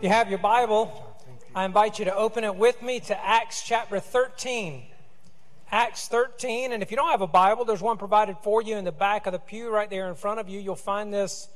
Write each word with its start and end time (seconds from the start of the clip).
You 0.00 0.08
have 0.08 0.30
your 0.30 0.38
Bible, 0.38 0.90
I 1.54 1.66
invite 1.66 1.98
you 1.98 2.06
to 2.06 2.14
open 2.14 2.42
it 2.42 2.56
with 2.56 2.80
me 2.80 3.00
to 3.00 3.22
Acts 3.22 3.62
chapter 3.62 4.00
13. 4.00 4.84
Acts 5.70 6.08
13. 6.08 6.72
And 6.72 6.82
if 6.82 6.90
you 6.90 6.96
don't 6.96 7.10
have 7.10 7.20
a 7.20 7.26
Bible, 7.26 7.66
there's 7.66 7.82
one 7.82 7.98
provided 7.98 8.38
for 8.42 8.62
you 8.62 8.78
in 8.78 8.86
the 8.86 8.92
back 8.92 9.26
of 9.26 9.34
the 9.34 9.38
pew 9.38 9.68
right 9.68 9.90
there 9.90 10.08
in 10.08 10.14
front 10.14 10.40
of 10.40 10.48
you. 10.48 10.58
You'll 10.58 10.74
find 10.74 11.12
this 11.12 11.50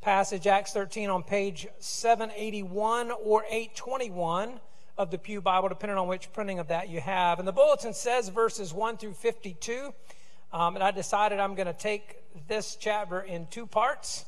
passage, 0.00 0.46
Acts 0.46 0.72
13, 0.72 1.10
on 1.10 1.24
page 1.24 1.66
781 1.80 3.10
or 3.10 3.42
821 3.50 4.60
of 4.96 5.10
the 5.10 5.18
Pew 5.18 5.40
Bible, 5.40 5.68
depending 5.68 5.98
on 5.98 6.06
which 6.06 6.32
printing 6.32 6.60
of 6.60 6.68
that 6.68 6.88
you 6.88 7.00
have. 7.00 7.40
And 7.40 7.48
the 7.48 7.52
bulletin 7.52 7.94
says 7.94 8.28
verses 8.28 8.72
1 8.72 8.98
through 8.98 9.14
52. 9.14 9.92
Um, 10.52 10.76
and 10.76 10.84
I 10.84 10.92
decided 10.92 11.40
I'm 11.40 11.56
going 11.56 11.66
to 11.66 11.72
take 11.72 12.18
this 12.46 12.76
chapter 12.76 13.18
in 13.22 13.48
two 13.48 13.66
parts. 13.66 14.24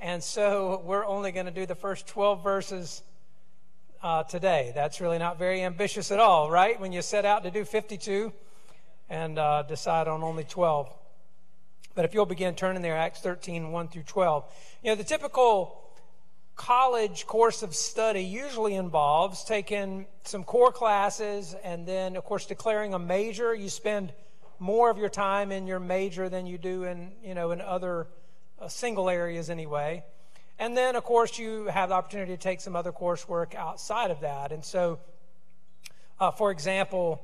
And 0.00 0.22
so 0.22 0.82
we're 0.84 1.06
only 1.06 1.32
going 1.32 1.46
to 1.46 1.52
do 1.52 1.64
the 1.64 1.74
first 1.74 2.06
12 2.06 2.44
verses 2.44 3.02
uh, 4.02 4.24
today. 4.24 4.72
That's 4.74 5.00
really 5.00 5.18
not 5.18 5.38
very 5.38 5.62
ambitious 5.62 6.10
at 6.10 6.20
all, 6.20 6.50
right? 6.50 6.78
When 6.78 6.92
you 6.92 7.00
set 7.00 7.24
out 7.24 7.44
to 7.44 7.50
do 7.50 7.64
52 7.64 8.32
and 9.08 9.38
uh, 9.38 9.62
decide 9.62 10.06
on 10.06 10.22
only 10.22 10.44
12. 10.44 10.92
But 11.94 12.04
if 12.04 12.12
you'll 12.12 12.26
begin 12.26 12.54
turning 12.54 12.82
there, 12.82 12.96
Acts 12.96 13.20
13, 13.20 13.72
1 13.72 13.88
through 13.88 14.02
12. 14.02 14.44
You 14.82 14.90
know, 14.90 14.96
the 14.96 15.04
typical 15.04 15.82
college 16.56 17.26
course 17.26 17.62
of 17.62 17.74
study 17.74 18.22
usually 18.22 18.74
involves 18.74 19.44
taking 19.44 20.06
some 20.24 20.44
core 20.44 20.72
classes 20.72 21.54
and 21.64 21.86
then, 21.86 22.16
of 22.16 22.24
course, 22.24 22.44
declaring 22.44 22.92
a 22.92 22.98
major. 22.98 23.54
You 23.54 23.70
spend 23.70 24.12
more 24.58 24.90
of 24.90 24.98
your 24.98 25.08
time 25.08 25.52
in 25.52 25.66
your 25.66 25.80
major 25.80 26.28
than 26.28 26.46
you 26.46 26.58
do 26.58 26.84
in, 26.84 27.12
you 27.22 27.34
know, 27.34 27.50
in 27.50 27.62
other 27.62 28.08
single 28.68 29.08
areas 29.08 29.50
anyway. 29.50 30.04
And 30.58 30.76
then, 30.76 30.96
of 30.96 31.04
course, 31.04 31.38
you 31.38 31.66
have 31.66 31.90
the 31.90 31.94
opportunity 31.94 32.32
to 32.32 32.38
take 32.38 32.60
some 32.60 32.76
other 32.76 32.92
coursework 32.92 33.54
outside 33.54 34.10
of 34.10 34.20
that. 34.20 34.52
And 34.52 34.64
so, 34.64 34.98
uh, 36.18 36.30
for 36.30 36.50
example, 36.50 37.22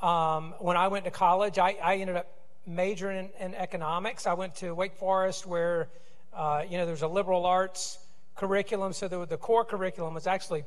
um, 0.00 0.54
when 0.58 0.76
I 0.76 0.88
went 0.88 1.04
to 1.04 1.10
college, 1.10 1.58
I, 1.58 1.76
I 1.82 1.96
ended 1.96 2.16
up 2.16 2.26
majoring 2.66 3.30
in, 3.38 3.46
in, 3.46 3.54
economics. 3.54 4.26
I 4.26 4.34
went 4.34 4.54
to 4.56 4.74
Wake 4.74 4.96
Forest, 4.96 5.46
where 5.46 5.88
uh, 6.34 6.64
you 6.68 6.78
know 6.78 6.86
there's 6.86 7.02
a 7.02 7.08
liberal 7.08 7.44
arts 7.44 7.98
curriculum, 8.34 8.92
so 8.92 9.06
the, 9.06 9.26
the 9.26 9.36
core 9.36 9.64
curriculum 9.64 10.14
was 10.14 10.26
actually 10.26 10.64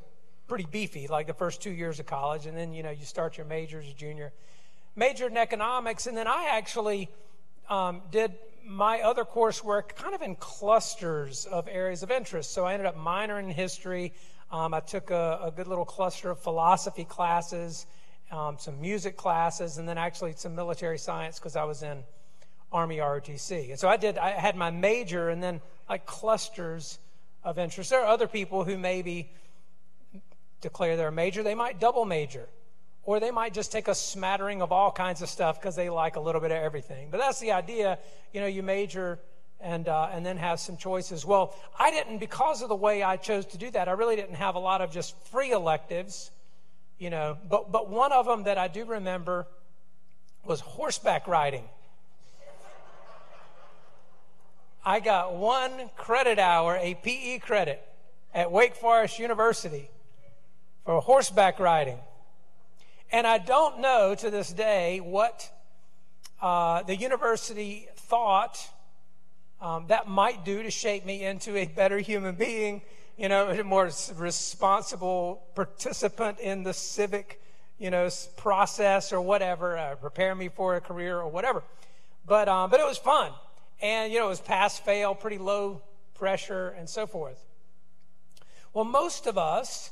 pretty 0.48 0.68
beefy, 0.70 1.08
like 1.08 1.26
the 1.26 1.34
first 1.34 1.62
two 1.62 1.72
years 1.72 2.00
of 2.00 2.06
college, 2.06 2.46
and 2.46 2.56
then 2.56 2.74
you 2.74 2.84
know 2.84 2.92
you 2.92 3.04
start 3.04 3.38
your 3.38 3.46
major 3.46 3.80
as 3.80 3.90
a 3.90 3.94
junior. 3.94 4.32
Majored 4.96 5.32
in 5.32 5.38
economics, 5.38 6.08
and 6.08 6.16
then 6.16 6.28
I 6.28 6.50
actually 6.52 7.10
um, 7.70 8.02
did 8.12 8.32
my 8.66 9.02
other 9.02 9.24
coursework 9.24 9.96
kind 9.96 10.16
of 10.16 10.22
in 10.22 10.36
clusters 10.36 11.46
of 11.46 11.68
areas 11.68 12.02
of 12.04 12.10
interest. 12.10 12.52
So 12.52 12.66
I 12.66 12.74
ended 12.74 12.88
up 12.88 12.98
minoring 12.98 13.46
in 13.46 13.50
history. 13.52 14.14
Um, 14.52 14.74
I 14.74 14.80
took 14.80 15.12
a, 15.12 15.40
a, 15.44 15.52
good 15.52 15.68
little 15.68 15.86
cluster 15.86 16.32
of 16.32 16.40
philosophy 16.40 17.06
classes, 17.06 17.86
um, 18.32 18.58
some 18.60 18.82
music 18.82 19.18
classes, 19.18 19.78
and 19.78 19.88
then 19.88 19.98
actually 19.98 20.34
some 20.36 20.56
military 20.56 20.98
science 20.98 21.40
because 21.40 21.56
I 21.56 21.64
was 21.64 21.84
in 21.84 22.04
Army 22.72 22.98
ROTC. 22.98 23.70
And 23.70 23.80
so 23.80 23.88
I 23.88 23.98
did, 23.98 24.18
I 24.18 24.32
had 24.32 24.56
my 24.56 24.72
major 24.72 25.30
and 25.30 25.42
then 25.42 25.62
like 25.90 26.06
clusters 26.06 27.00
of 27.44 27.60
interest. 27.60 27.92
There 27.92 28.02
are 28.02 28.08
other 28.08 28.28
people 28.28 28.64
who 28.64 28.78
maybe 28.78 29.32
declare 30.62 30.98
their 30.98 31.12
major, 31.12 31.44
they 31.44 31.56
might 31.56 31.80
double 31.80 32.06
major. 32.06 32.48
Or 33.06 33.20
they 33.20 33.32
might 33.32 33.54
just 33.54 33.72
take 33.72 33.88
a 33.88 33.96
smattering 33.96 34.62
of 34.62 34.72
all 34.72 34.92
kinds 34.92 35.22
of 35.22 35.30
stuff 35.30 35.60
because 35.60 35.76
they 35.76 35.90
like 35.90 36.16
a 36.16 36.20
little 36.20 36.42
bit 36.42 36.52
of 36.52 36.58
everything. 36.58 37.10
But 37.12 37.20
that's 37.20 37.40
the 37.40 37.52
idea. 37.52 38.00
You 38.34 38.42
know, 38.42 38.48
you 38.48 38.64
major 38.64 39.20
and 39.62 39.88
uh, 39.88 40.10
and 40.12 40.26
then 40.26 40.38
have 40.38 40.60
some 40.60 40.76
choices. 40.76 41.26
Well, 41.26 41.56
I 41.78 41.92
didn't 41.92 42.18
because 42.18 42.62
of 42.62 42.70
the 42.70 42.76
way 42.76 43.04
I 43.04 43.18
chose 43.18 43.46
to 43.48 43.58
do 43.58 43.70
that. 43.72 43.88
I 43.88 43.92
really 43.92 44.16
didn't 44.16 44.36
have 44.36 44.56
a 44.56 44.60
lot 44.60 44.82
of 44.82 44.92
just 44.92 45.16
free 45.28 45.52
electives, 45.52 46.32
you 46.98 47.10
know. 47.10 47.38
But 47.50 47.72
but 47.72 47.90
one 47.90 48.12
of 48.12 48.26
them 48.26 48.44
that 48.44 48.58
I 48.58 48.68
do 48.68 48.86
remember 48.86 49.48
was 50.44 50.60
horseback 50.60 51.28
riding. 51.28 51.64
I 54.88 55.00
got 55.00 55.36
one 55.36 55.90
credit 55.98 56.38
hour, 56.38 56.78
a 56.80 56.94
PE 56.94 57.40
credit, 57.40 57.82
at 58.34 58.52
Wake 58.52 58.76
Forest 58.76 59.18
University 59.18 59.90
for 60.86 61.02
horseback 61.02 61.60
riding. 61.60 61.98
And 63.16 63.26
I 63.26 63.38
don't 63.38 63.80
know 63.80 64.14
to 64.14 64.30
this 64.30 64.52
day 64.52 65.00
what 65.00 65.50
uh, 66.42 66.84
the 66.84 66.98
university 66.98 67.88
thought 67.96 68.60
um, 69.62 69.86
that 69.88 70.10
might 70.10 70.44
do 70.44 70.62
to 70.62 70.70
shape 70.70 71.06
me 71.06 71.24
into 71.24 71.56
a 71.56 71.66
better 71.66 71.98
human 72.00 72.36
being, 72.36 72.82
you 73.18 73.30
know, 73.30 73.48
a 73.48 73.64
more 73.64 73.90
responsible 74.18 75.44
participant 75.56 76.42
in 76.42 76.64
the 76.64 76.74
civic, 76.74 77.42
you 77.80 77.90
know, 77.90 78.10
process 78.36 79.14
or 79.14 79.22
whatever, 79.22 79.78
uh, 79.78 79.96
prepare 79.96 80.36
me 80.36 80.50
for 80.50 80.76
a 80.76 80.82
career 80.82 81.18
or 81.18 81.30
whatever. 81.30 81.64
But, 82.28 82.50
um, 82.50 82.70
but 82.70 82.82
it 82.82 82.86
was 82.86 82.98
fun. 82.98 83.32
And, 83.82 84.12
you 84.12 84.20
know, 84.20 84.26
it 84.26 84.30
was 84.32 84.42
pass 84.42 84.78
fail, 84.78 85.16
pretty 85.16 85.38
low 85.38 85.82
pressure, 86.16 86.76
and 86.78 86.90
so 86.90 87.08
forth. 87.08 87.42
Well, 88.74 88.84
most 88.84 89.26
of 89.26 89.38
us 89.38 89.92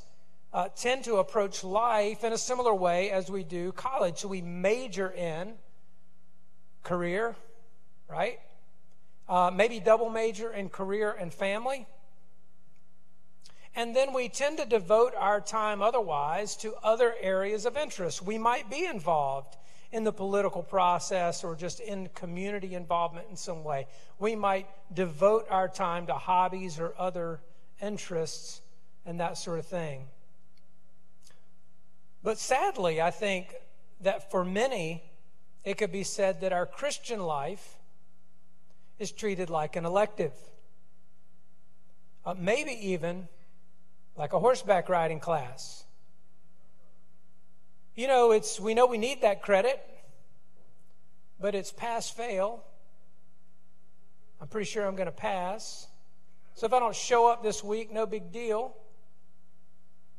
uh, 0.53 0.69
tend 0.75 1.03
to 1.05 1.15
approach 1.15 1.63
life 1.63 2.23
in 2.23 2.31
a 2.31 2.37
similar 2.37 2.73
way 2.73 3.09
as 3.09 3.29
we 3.29 3.43
do 3.43 3.71
college. 3.71 4.19
So 4.19 4.27
we 4.27 4.41
major 4.41 5.09
in 5.09 5.53
career, 6.83 7.35
right? 8.07 8.39
Uh, 9.27 9.51
maybe 9.53 9.79
double 9.79 10.09
major 10.09 10.51
in 10.51 10.69
career 10.69 11.15
and 11.19 11.33
family. 11.33 11.87
And 13.75 13.95
then 13.95 14.13
we 14.13 14.29
tend 14.29 14.59
to 14.59 14.65
devote 14.65 15.13
our 15.17 15.41
time 15.41 15.81
otherwise 15.81 16.55
to 16.57 16.75
other 16.83 17.15
areas 17.19 17.65
of 17.65 17.75
interest. 17.75 18.21
We 18.21 18.37
might 18.37 18.69
be 18.69 18.85
involved 18.85 19.57
in 19.91 20.03
the 20.03 20.11
political 20.11 20.61
process 20.61 21.43
or 21.43 21.55
just 21.55 21.79
in 21.79 22.09
community 22.09 22.75
involvement 22.75 23.27
in 23.31 23.35
some 23.35 23.63
way. 23.63 23.87
We 24.19 24.35
might 24.35 24.67
devote 24.93 25.47
our 25.49 25.67
time 25.67 26.07
to 26.07 26.13
hobbies 26.13 26.79
or 26.79 26.93
other 26.99 27.39
interests 27.81 28.61
and 29.05 29.19
that 29.19 29.37
sort 29.37 29.57
of 29.57 29.65
thing. 29.65 30.05
But 32.23 32.39
sadly, 32.39 33.01
I 33.01 33.11
think 33.11 33.53
that 34.01 34.31
for 34.31 34.45
many, 34.45 35.03
it 35.63 35.77
could 35.77 35.91
be 35.91 36.03
said 36.03 36.41
that 36.41 36.53
our 36.53 36.65
Christian 36.65 37.19
life 37.19 37.75
is 38.97 39.11
treated 39.11 39.49
like 39.49 39.75
an 39.75 39.85
elective. 39.85 40.33
Uh, 42.25 42.33
maybe 42.37 42.71
even 42.71 43.27
like 44.15 44.31
a 44.31 44.39
horseback 44.39 44.87
riding 44.87 45.19
class. 45.19 45.83
You 47.95 48.07
know, 48.07 48.31
it's 48.31 48.59
we 48.59 48.73
know 48.73 48.85
we 48.85 48.97
need 48.97 49.21
that 49.21 49.41
credit, 49.41 49.79
but 51.39 51.53
it's 51.53 51.71
pass 51.71 52.09
fail. 52.09 52.63
I'm 54.39 54.47
pretty 54.47 54.69
sure 54.69 54.85
I'm 54.85 54.95
going 54.95 55.07
to 55.07 55.11
pass. 55.11 55.87
So 56.55 56.65
if 56.65 56.73
I 56.73 56.79
don't 56.79 56.95
show 56.95 57.27
up 57.27 57.43
this 57.43 57.63
week, 57.63 57.91
no 57.91 58.05
big 58.05 58.31
deal. 58.31 58.75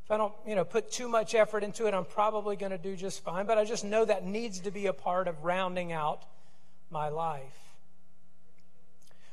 If 0.04 0.10
I 0.10 0.18
don't, 0.18 0.34
you 0.46 0.54
know, 0.54 0.64
put 0.64 0.92
too 0.92 1.08
much 1.08 1.34
effort 1.34 1.64
into 1.64 1.86
it, 1.86 1.94
I'm 1.94 2.04
probably 2.04 2.56
going 2.56 2.72
to 2.72 2.78
do 2.78 2.94
just 2.94 3.24
fine. 3.24 3.46
But 3.46 3.56
I 3.56 3.64
just 3.64 3.84
know 3.84 4.04
that 4.04 4.24
needs 4.26 4.60
to 4.60 4.70
be 4.70 4.86
a 4.86 4.92
part 4.92 5.28
of 5.28 5.44
rounding 5.44 5.92
out 5.92 6.24
my 6.90 7.08
life. 7.08 7.58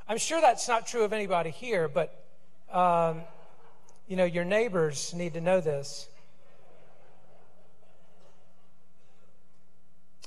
I'm 0.07 0.17
sure 0.17 0.39
that's 0.39 0.67
not 0.67 0.87
true 0.87 1.03
of 1.03 1.11
anybody 1.11 1.49
here, 1.49 1.89
but, 1.89 2.25
um, 2.71 3.21
you 4.07 4.15
know, 4.15 4.23
your 4.23 4.45
neighbors 4.45 5.13
need 5.13 5.33
to 5.33 5.41
know 5.41 5.59
this. 5.59 6.07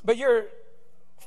But 0.04 0.18
you're 0.18 0.44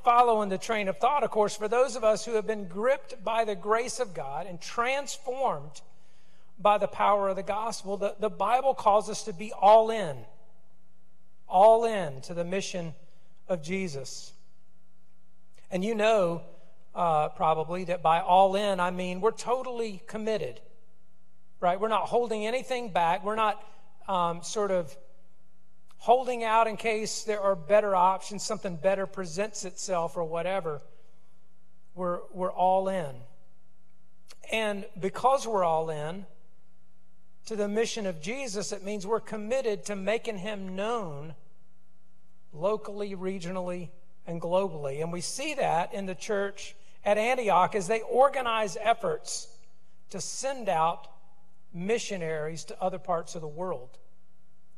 following 0.03 0.49
the 0.49 0.59
train 0.59 0.87
of 0.87 0.97
thought, 0.97 1.23
of 1.23 1.31
course, 1.31 1.55
for 1.57 1.67
those 1.67 1.95
of 1.95 2.03
us 2.03 2.23
who 2.23 2.33
have 2.35 2.45
been 2.45 2.67
gripped 2.67 3.23
by 3.23 3.45
the 3.45 3.55
grace 3.55 3.99
of 3.99 4.13
God 4.13 4.45
and 4.45 4.61
transformed 4.61 5.81
by 6.59 6.77
the 6.77 6.87
power 6.87 7.29
of 7.29 7.35
the 7.35 7.43
gospel. 7.43 7.97
The, 7.97 8.15
the 8.19 8.29
Bible 8.29 8.73
calls 8.73 9.09
us 9.09 9.23
to 9.23 9.33
be 9.33 9.51
all 9.51 9.91
in, 9.91 10.17
all 11.47 11.85
in 11.85 12.21
to 12.21 12.33
the 12.33 12.43
mission 12.43 12.93
of 13.47 13.61
Jesus. 13.61 14.33
And 15.69 15.83
you 15.83 15.95
know 15.95 16.41
uh, 16.95 17.29
probably 17.29 17.85
that 17.85 18.01
by 18.01 18.19
all 18.19 18.55
in, 18.55 18.79
I 18.79 18.91
mean 18.91 19.21
we're 19.21 19.31
totally 19.31 20.01
committed, 20.07 20.59
right? 21.59 21.79
We're 21.79 21.89
not 21.89 22.07
holding 22.07 22.45
anything 22.45 22.91
back. 22.91 23.23
We're 23.23 23.35
not 23.35 23.63
um, 24.07 24.41
sort 24.41 24.71
of 24.71 24.95
holding 25.97 26.43
out 26.43 26.67
in 26.67 26.77
case 26.77 27.23
there 27.23 27.41
are 27.41 27.55
better 27.55 27.95
options, 27.95 28.43
something 28.43 28.75
better 28.75 29.05
presents 29.05 29.65
itself 29.65 30.15
or 30.15 30.23
whatever. 30.23 30.81
We're, 31.95 32.19
we're 32.31 32.51
all 32.51 32.89
in. 32.89 33.15
And 34.51 34.85
because 34.99 35.47
we're 35.47 35.63
all 35.63 35.89
in, 35.89 36.25
to 37.47 37.55
the 37.55 37.67
mission 37.67 38.05
of 38.05 38.21
Jesus, 38.21 38.71
it 38.71 38.83
means 38.83 39.07
we're 39.07 39.19
committed 39.21 39.85
to 39.85 39.95
making 39.95 40.37
him 40.37 40.75
known 40.75 41.33
locally, 42.53 43.15
regionally, 43.15 43.89
and 44.25 44.41
globally. 44.41 45.01
And 45.01 45.13
we 45.13 45.21
see 45.21 45.53
that 45.55 45.93
in 45.93 46.05
the 46.05 46.15
church 46.15 46.75
at 47.05 47.17
Antioch 47.17 47.73
as 47.73 47.87
they 47.87 48.01
organize 48.01 48.77
efforts 48.79 49.47
to 50.09 50.19
send 50.19 50.67
out 50.67 51.07
missionaries 51.73 52.65
to 52.65 52.81
other 52.81 52.99
parts 52.99 53.33
of 53.33 53.41
the 53.41 53.47
world. 53.47 53.97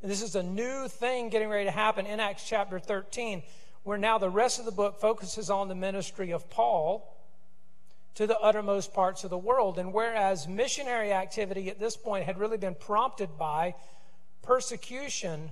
And 0.04 0.12
this 0.12 0.22
is 0.22 0.36
a 0.36 0.44
new 0.44 0.88
thing 0.88 1.30
getting 1.30 1.50
ready 1.50 1.65
to 1.65 1.72
happen 1.72 2.06
in 2.06 2.19
Acts 2.19 2.48
chapter 2.48 2.80
13, 2.80 3.42
where 3.81 3.98
now 3.98 4.19
the 4.19 4.30
rest 4.30 4.60
of 4.60 4.65
the 4.65 4.72
book 4.72 5.00
focuses 5.00 5.50
on 5.50 5.69
the 5.69 5.75
ministry 5.75 6.31
of 6.31 6.50
Paul 6.51 7.15
to 8.15 8.27
the 8.27 8.38
uttermost 8.39 8.94
parts 8.94 9.23
of 9.23 9.29
the 9.29 9.38
world. 9.38 9.79
And 9.79 9.94
whereas 9.94 10.47
missionary 10.47 11.13
activity 11.13 11.69
at 11.69 11.79
this 11.79 11.95
point 11.95 12.25
had 12.25 12.38
really 12.38 12.57
been 12.57 12.75
prompted 12.75 13.38
by 13.38 13.75
persecution 14.41 15.51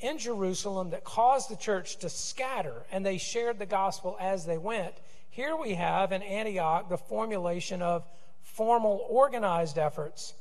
in 0.00 0.18
Jerusalem 0.18 0.90
that 0.90 1.04
caused 1.04 1.48
the 1.48 1.56
church 1.56 1.98
to 1.98 2.08
scatter, 2.08 2.84
and 2.90 3.06
they 3.06 3.18
shared 3.18 3.58
the 3.58 3.66
gospel 3.66 4.16
as 4.20 4.44
they 4.44 4.58
went, 4.58 4.94
here 5.30 5.56
we 5.56 5.74
have 5.74 6.12
in 6.12 6.22
Antioch 6.22 6.88
the 6.88 6.98
formulation 6.98 7.80
of 7.80 8.04
formal, 8.42 9.06
organized 9.08 9.78
efforts 9.78 10.34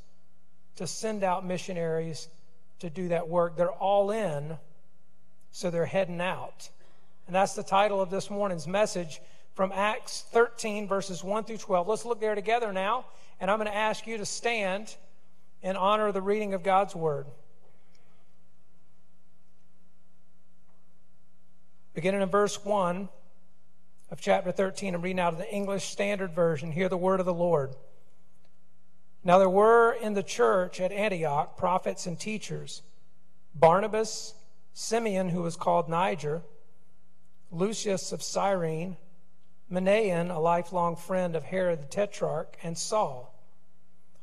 to 0.76 0.88
send 0.88 1.24
out 1.24 1.46
missionaries 1.46 2.28
to 2.80 2.90
do 2.90 3.08
that 3.10 3.30
work. 3.30 3.56
They're 3.56 3.72
all 3.72 4.12
in, 4.12 4.58
so 5.52 5.70
they're 5.70 5.86
heading 5.86 6.20
out. 6.20 6.70
And 7.28 7.36
that's 7.36 7.54
the 7.54 7.64
title 7.64 8.02
of 8.02 8.10
this 8.10 8.30
morning's 8.30 8.68
message 8.68 9.22
from 9.54 9.72
Acts 9.74 10.26
13, 10.32 10.88
verses 10.88 11.24
1 11.24 11.44
through 11.44 11.58
12. 11.58 11.88
Let's 11.88 12.06
look 12.06 12.20
there 12.20 12.36
together 12.36 12.72
now, 12.72 13.06
and 13.40 13.52
I'm 13.52 13.58
going 13.58 13.70
to 13.70 13.76
ask 13.76 14.08
you 14.08 14.18
to 14.18 14.26
stand 14.26 14.96
in 15.62 15.76
honor 15.76 16.08
of 16.08 16.14
the 16.14 16.22
reading 16.22 16.54
of 16.54 16.64
God's 16.64 16.96
Word. 16.96 17.26
Beginning 21.94 22.22
in 22.22 22.30
verse 22.30 22.64
1 22.64 23.10
of 24.10 24.22
chapter 24.22 24.52
13, 24.52 24.96
I'm 24.96 25.02
reading 25.02 25.20
out 25.20 25.34
of 25.34 25.40
the 25.40 25.54
English 25.54 25.86
Standard 25.86 26.32
Version. 26.32 26.72
Hear 26.72 26.88
the 26.88 26.98
word 26.98 27.20
of 27.20 27.26
the 27.26 27.34
Lord. 27.34 27.76
Now 29.24 29.38
there 29.38 29.50
were 29.50 29.94
in 29.94 30.14
the 30.14 30.24
church 30.24 30.80
at 30.80 30.92
Antioch 30.92 31.58
prophets 31.58 32.08
and 32.08 32.20
teachers 32.20 32.82
Barnabas, 33.54 34.34
Simeon, 34.74 35.30
who 35.30 35.42
was 35.42 35.58
called 35.58 35.90
Niger, 35.90 36.42
Lucius 37.52 38.14
of 38.14 38.24
Cyrene, 38.24 38.96
Manaen, 39.72 40.36
a 40.36 40.40
lifelong 40.40 40.96
friend 40.96 41.36
of 41.36 41.44
Herod 41.46 41.82
the 41.82 41.88
Tetrarch, 41.88 42.58
and 42.62 42.78
Saul. 42.78 43.34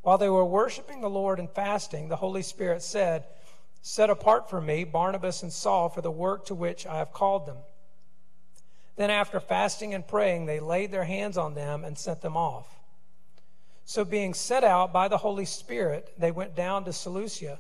While 0.03 0.19
they 0.19 0.29
were 0.29 0.45
worshiping 0.45 1.01
the 1.01 1.11
Lord 1.11 1.39
and 1.39 1.51
fasting, 1.51 2.09
the 2.09 2.17
Holy 2.17 2.43
Spirit 2.43 2.83
said, 2.83 3.25
Set 3.81 4.11
apart 4.11 4.51
for 4.51 4.61
me 4.61 4.85
Barnabas 4.85 5.43
and 5.43 5.53
Saul 5.53 5.89
for 5.89 6.03
the 6.03 6.11
work 6.11 6.47
to 6.47 6.55
which 6.55 6.87
I 6.87 6.99
have 6.99 7.13
called 7.13 7.47
them. 7.47 7.57
Then, 8.97 9.11
after 9.11 9.41
fasting 9.41 9.95
and 9.95 10.07
praying, 10.07 10.47
they 10.47 10.61
laid 10.61 10.91
their 10.91 11.05
hands 11.05 11.39
on 11.39 11.55
them 11.55 11.85
and 11.85 11.97
sent 11.97 12.21
them 12.21 12.37
off. 12.37 12.67
So, 13.85 14.05
being 14.05 14.35
sent 14.35 14.65
out 14.65 14.93
by 14.93 15.09
the 15.09 15.19
Holy 15.19 15.47
Spirit, 15.47 16.13
they 16.19 16.31
went 16.31 16.55
down 16.55 16.85
to 16.85 16.93
Seleucia, 16.93 17.59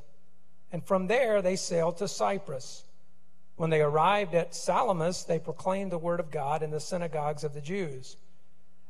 and 0.73 0.85
from 0.85 1.07
there 1.07 1.41
they 1.41 1.57
sailed 1.57 1.97
to 1.99 2.09
Cyprus. 2.09 2.83
When 3.59 3.71
they 3.71 3.83
arrived 3.83 4.35
at 4.35 4.55
Salamis, 4.55 5.25
they 5.25 5.39
proclaimed 5.39 5.93
the 5.93 5.99
word 5.99 6.21
of 6.21 6.31
God 6.31 6.63
in 6.63 6.71
the 6.71 6.81
synagogues 6.81 7.45
of 7.45 7.53
the 7.53 7.61
Jews. 7.61 8.17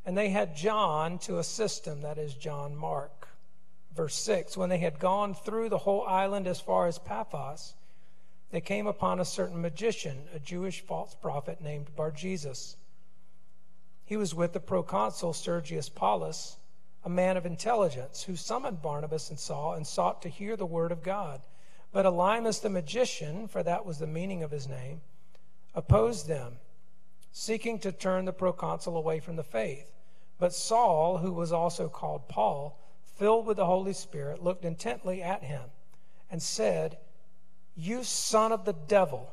And 0.07 0.17
they 0.17 0.29
had 0.29 0.55
John 0.55 1.19
to 1.21 1.39
assist 1.39 1.85
them, 1.85 2.03
that 2.03 2.19
is, 2.19 2.35
John 2.35 2.77
Mark. 2.77 3.29
Verse 3.97 4.15
6 4.15 4.57
When 4.57 4.69
they 4.69 4.79
had 4.79 5.01
gone 5.01 5.35
through 5.35 5.71
the 5.71 5.79
whole 5.79 6.07
island 6.07 6.47
as 6.47 6.61
far 6.61 6.87
as 6.87 6.99
Paphos, 6.99 7.75
they 8.51 8.61
came 8.61 8.87
upon 8.87 9.19
a 9.19 9.25
certain 9.25 9.61
magician, 9.61 10.29
a 10.33 10.39
Jewish 10.39 10.83
false 10.83 11.15
prophet 11.15 11.61
named 11.61 11.97
Bar 11.97 12.13
Jesus. 12.13 12.77
He 14.05 14.17
was 14.17 14.35
with 14.35 14.53
the 14.53 14.61
proconsul 14.61 15.33
Sergius 15.33 15.89
Paulus 15.89 16.59
a 17.05 17.09
man 17.09 17.37
of 17.37 17.47
intelligence, 17.47 18.23
who 18.25 18.37
summoned 18.37 18.83
Barnabas 18.83 19.31
and 19.31 19.39
Saul 19.39 19.75
and 19.75 19.87
sought 19.87 20.21
to 20.23 20.29
hear 20.29 20.57
the 20.57 20.67
word 20.67 20.93
of 20.93 21.03
God. 21.03 21.41
But 21.93 22.05
Elymas 22.05 22.61
the 22.61 22.69
magician, 22.69 23.49
for 23.49 23.63
that 23.63 23.87
was 23.87 23.99
the 23.99 24.07
meaning 24.07 24.43
of 24.43 24.51
his 24.51 24.69
name, 24.69 25.01
opposed 25.75 26.29
them, 26.29 26.59
seeking 27.33 27.79
to 27.81 27.93
turn 27.93 28.25
the 28.25 28.33
proconsul 28.33 28.97
away 28.97 29.21
from 29.21 29.37
the 29.37 29.43
faith. 29.43 29.91
But 30.39 30.53
Saul, 30.53 31.19
who 31.19 31.33
was 31.33 31.53
also 31.53 31.89
called 31.89 32.29
Paul, 32.29 32.79
filled 33.17 33.47
with 33.47 33.57
the 33.57 33.67
Holy 33.67 33.93
Spirit, 33.93 34.43
looked 34.43 34.65
intently 34.65 35.23
at 35.23 35.43
him 35.43 35.63
and 36.31 36.43
said, 36.43 36.99
You 37.75 38.05
son 38.05 38.53
of 38.53 38.65
the 38.65 38.75
devil, 38.75 39.33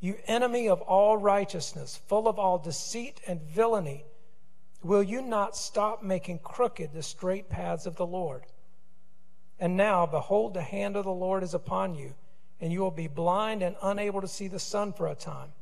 you 0.00 0.18
enemy 0.26 0.68
of 0.68 0.80
all 0.82 1.16
righteousness, 1.16 2.00
full 2.06 2.28
of 2.28 2.38
all 2.38 2.58
deceit 2.58 3.20
and 3.26 3.42
villainy, 3.42 4.04
Will 4.82 5.02
you 5.02 5.20
not 5.20 5.56
stop 5.56 6.02
making 6.02 6.38
crooked 6.38 6.92
the 6.92 7.02
straight 7.02 7.48
paths 7.48 7.86
of 7.86 7.96
the 7.96 8.06
Lord? 8.06 8.44
And 9.60 9.76
now, 9.76 10.06
behold, 10.06 10.54
the 10.54 10.62
hand 10.62 10.96
of 10.96 11.04
the 11.04 11.10
Lord 11.10 11.42
is 11.42 11.54
upon 11.54 11.94
you, 11.94 12.14
and 12.60 12.72
you 12.72 12.80
will 12.80 12.90
be 12.90 13.08
blind 13.08 13.62
and 13.62 13.76
unable 13.82 14.20
to 14.20 14.28
see 14.28 14.48
the 14.48 14.58
sun 14.58 14.92
for 14.92 15.08
a 15.08 15.14
time. 15.14 15.52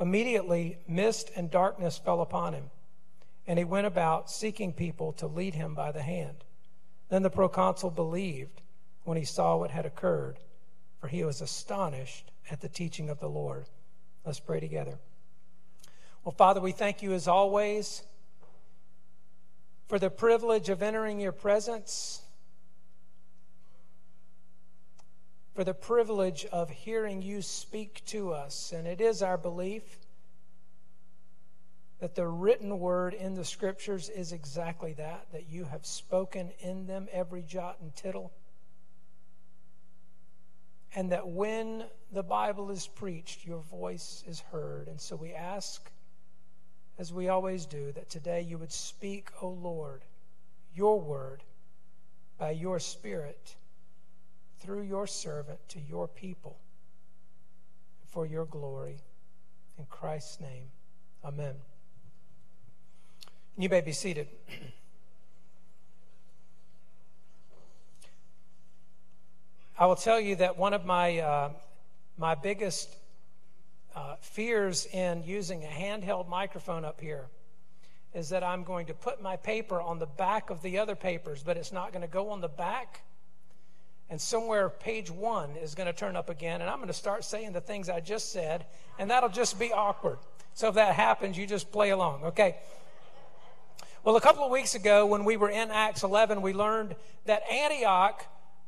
Immediately, 0.00 0.78
mist 0.86 1.30
and 1.34 1.50
darkness 1.50 1.98
fell 1.98 2.20
upon 2.20 2.54
him, 2.54 2.70
and 3.46 3.58
he 3.58 3.64
went 3.64 3.86
about 3.86 4.30
seeking 4.30 4.72
people 4.72 5.12
to 5.14 5.26
lead 5.26 5.54
him 5.54 5.74
by 5.74 5.90
the 5.90 6.02
hand. 6.02 6.44
Then 7.08 7.22
the 7.22 7.30
proconsul 7.30 7.90
believed 7.90 8.60
when 9.04 9.16
he 9.16 9.24
saw 9.24 9.56
what 9.56 9.70
had 9.70 9.86
occurred, 9.86 10.38
for 11.00 11.08
he 11.08 11.24
was 11.24 11.40
astonished 11.40 12.30
at 12.50 12.60
the 12.60 12.68
teaching 12.68 13.10
of 13.10 13.18
the 13.18 13.28
Lord. 13.28 13.66
Let's 14.24 14.40
pray 14.40 14.60
together. 14.60 14.98
Well, 16.22 16.34
Father, 16.36 16.60
we 16.60 16.72
thank 16.72 17.02
you 17.02 17.12
as 17.14 17.26
always 17.26 18.02
for 19.88 19.98
the 19.98 20.10
privilege 20.10 20.68
of 20.68 20.82
entering 20.82 21.18
your 21.18 21.32
presence, 21.32 22.20
for 25.58 25.64
the 25.64 25.74
privilege 25.74 26.46
of 26.52 26.70
hearing 26.70 27.20
you 27.20 27.42
speak 27.42 28.00
to 28.06 28.30
us. 28.30 28.72
And 28.72 28.86
it 28.86 29.00
is 29.00 29.24
our 29.24 29.36
belief 29.36 29.82
that 31.98 32.14
the 32.14 32.28
written 32.28 32.78
word 32.78 33.12
in 33.12 33.34
the 33.34 33.44
scriptures 33.44 34.08
is 34.08 34.30
exactly 34.30 34.92
that, 34.92 35.26
that 35.32 35.48
you 35.50 35.64
have 35.64 35.84
spoken 35.84 36.52
in 36.60 36.86
them 36.86 37.08
every 37.10 37.42
jot 37.42 37.78
and 37.80 37.92
tittle. 37.96 38.30
And 40.94 41.10
that 41.10 41.26
when 41.26 41.86
the 42.12 42.22
Bible 42.22 42.70
is 42.70 42.86
preached, 42.86 43.44
your 43.44 43.62
voice 43.62 44.22
is 44.28 44.38
heard. 44.38 44.86
And 44.86 45.00
so 45.00 45.16
we 45.16 45.32
ask 45.32 45.90
as 47.00 47.12
we 47.12 47.30
always 47.30 47.66
do, 47.66 47.90
that 47.96 48.08
today 48.08 48.42
you 48.42 48.58
would 48.58 48.70
speak, 48.70 49.30
O 49.42 49.48
Lord, 49.48 50.04
your 50.72 51.00
word 51.00 51.42
by 52.38 52.52
your 52.52 52.78
Spirit 52.78 53.56
through 54.60 54.82
your 54.82 55.06
servant 55.06 55.58
to 55.68 55.80
your 55.80 56.08
people 56.08 56.58
for 58.06 58.26
your 58.26 58.44
glory. 58.44 58.96
In 59.78 59.86
Christ's 59.86 60.40
name, 60.40 60.64
amen. 61.24 61.54
You 63.56 63.68
may 63.68 63.80
be 63.80 63.92
seated. 63.92 64.28
I 69.78 69.86
will 69.86 69.96
tell 69.96 70.20
you 70.20 70.34
that 70.36 70.58
one 70.58 70.74
of 70.74 70.84
my, 70.84 71.18
uh, 71.18 71.50
my 72.16 72.34
biggest 72.34 72.88
uh, 73.94 74.16
fears 74.20 74.86
in 74.86 75.22
using 75.24 75.64
a 75.64 75.68
handheld 75.68 76.28
microphone 76.28 76.84
up 76.84 77.00
here 77.00 77.26
is 78.14 78.30
that 78.30 78.42
I'm 78.42 78.64
going 78.64 78.86
to 78.86 78.94
put 78.94 79.22
my 79.22 79.36
paper 79.36 79.80
on 79.80 79.98
the 79.98 80.06
back 80.06 80.50
of 80.50 80.62
the 80.62 80.78
other 80.78 80.96
papers, 80.96 81.42
but 81.44 81.56
it's 81.56 81.72
not 81.72 81.92
going 81.92 82.02
to 82.02 82.08
go 82.08 82.30
on 82.30 82.40
the 82.40 82.48
back. 82.48 83.02
And 84.10 84.20
somewhere 84.20 84.68
page 84.70 85.10
one 85.10 85.50
is 85.56 85.74
going 85.74 85.86
to 85.86 85.92
turn 85.92 86.16
up 86.16 86.30
again, 86.30 86.60
and 86.60 86.70
I'm 86.70 86.76
going 86.76 86.88
to 86.88 86.94
start 86.94 87.24
saying 87.24 87.52
the 87.52 87.60
things 87.60 87.88
I 87.88 88.00
just 88.00 88.32
said, 88.32 88.64
and 88.98 89.10
that'll 89.10 89.28
just 89.28 89.58
be 89.58 89.72
awkward. 89.72 90.18
So 90.54 90.68
if 90.68 90.74
that 90.74 90.94
happens, 90.94 91.36
you 91.36 91.46
just 91.46 91.70
play 91.70 91.90
along, 91.90 92.24
okay? 92.24 92.56
Well, 94.04 94.16
a 94.16 94.20
couple 94.20 94.44
of 94.44 94.50
weeks 94.50 94.74
ago, 94.74 95.04
when 95.06 95.24
we 95.24 95.36
were 95.36 95.50
in 95.50 95.70
Acts 95.70 96.02
11, 96.02 96.40
we 96.40 96.54
learned 96.54 96.96
that 97.26 97.42
Antioch 97.50 98.24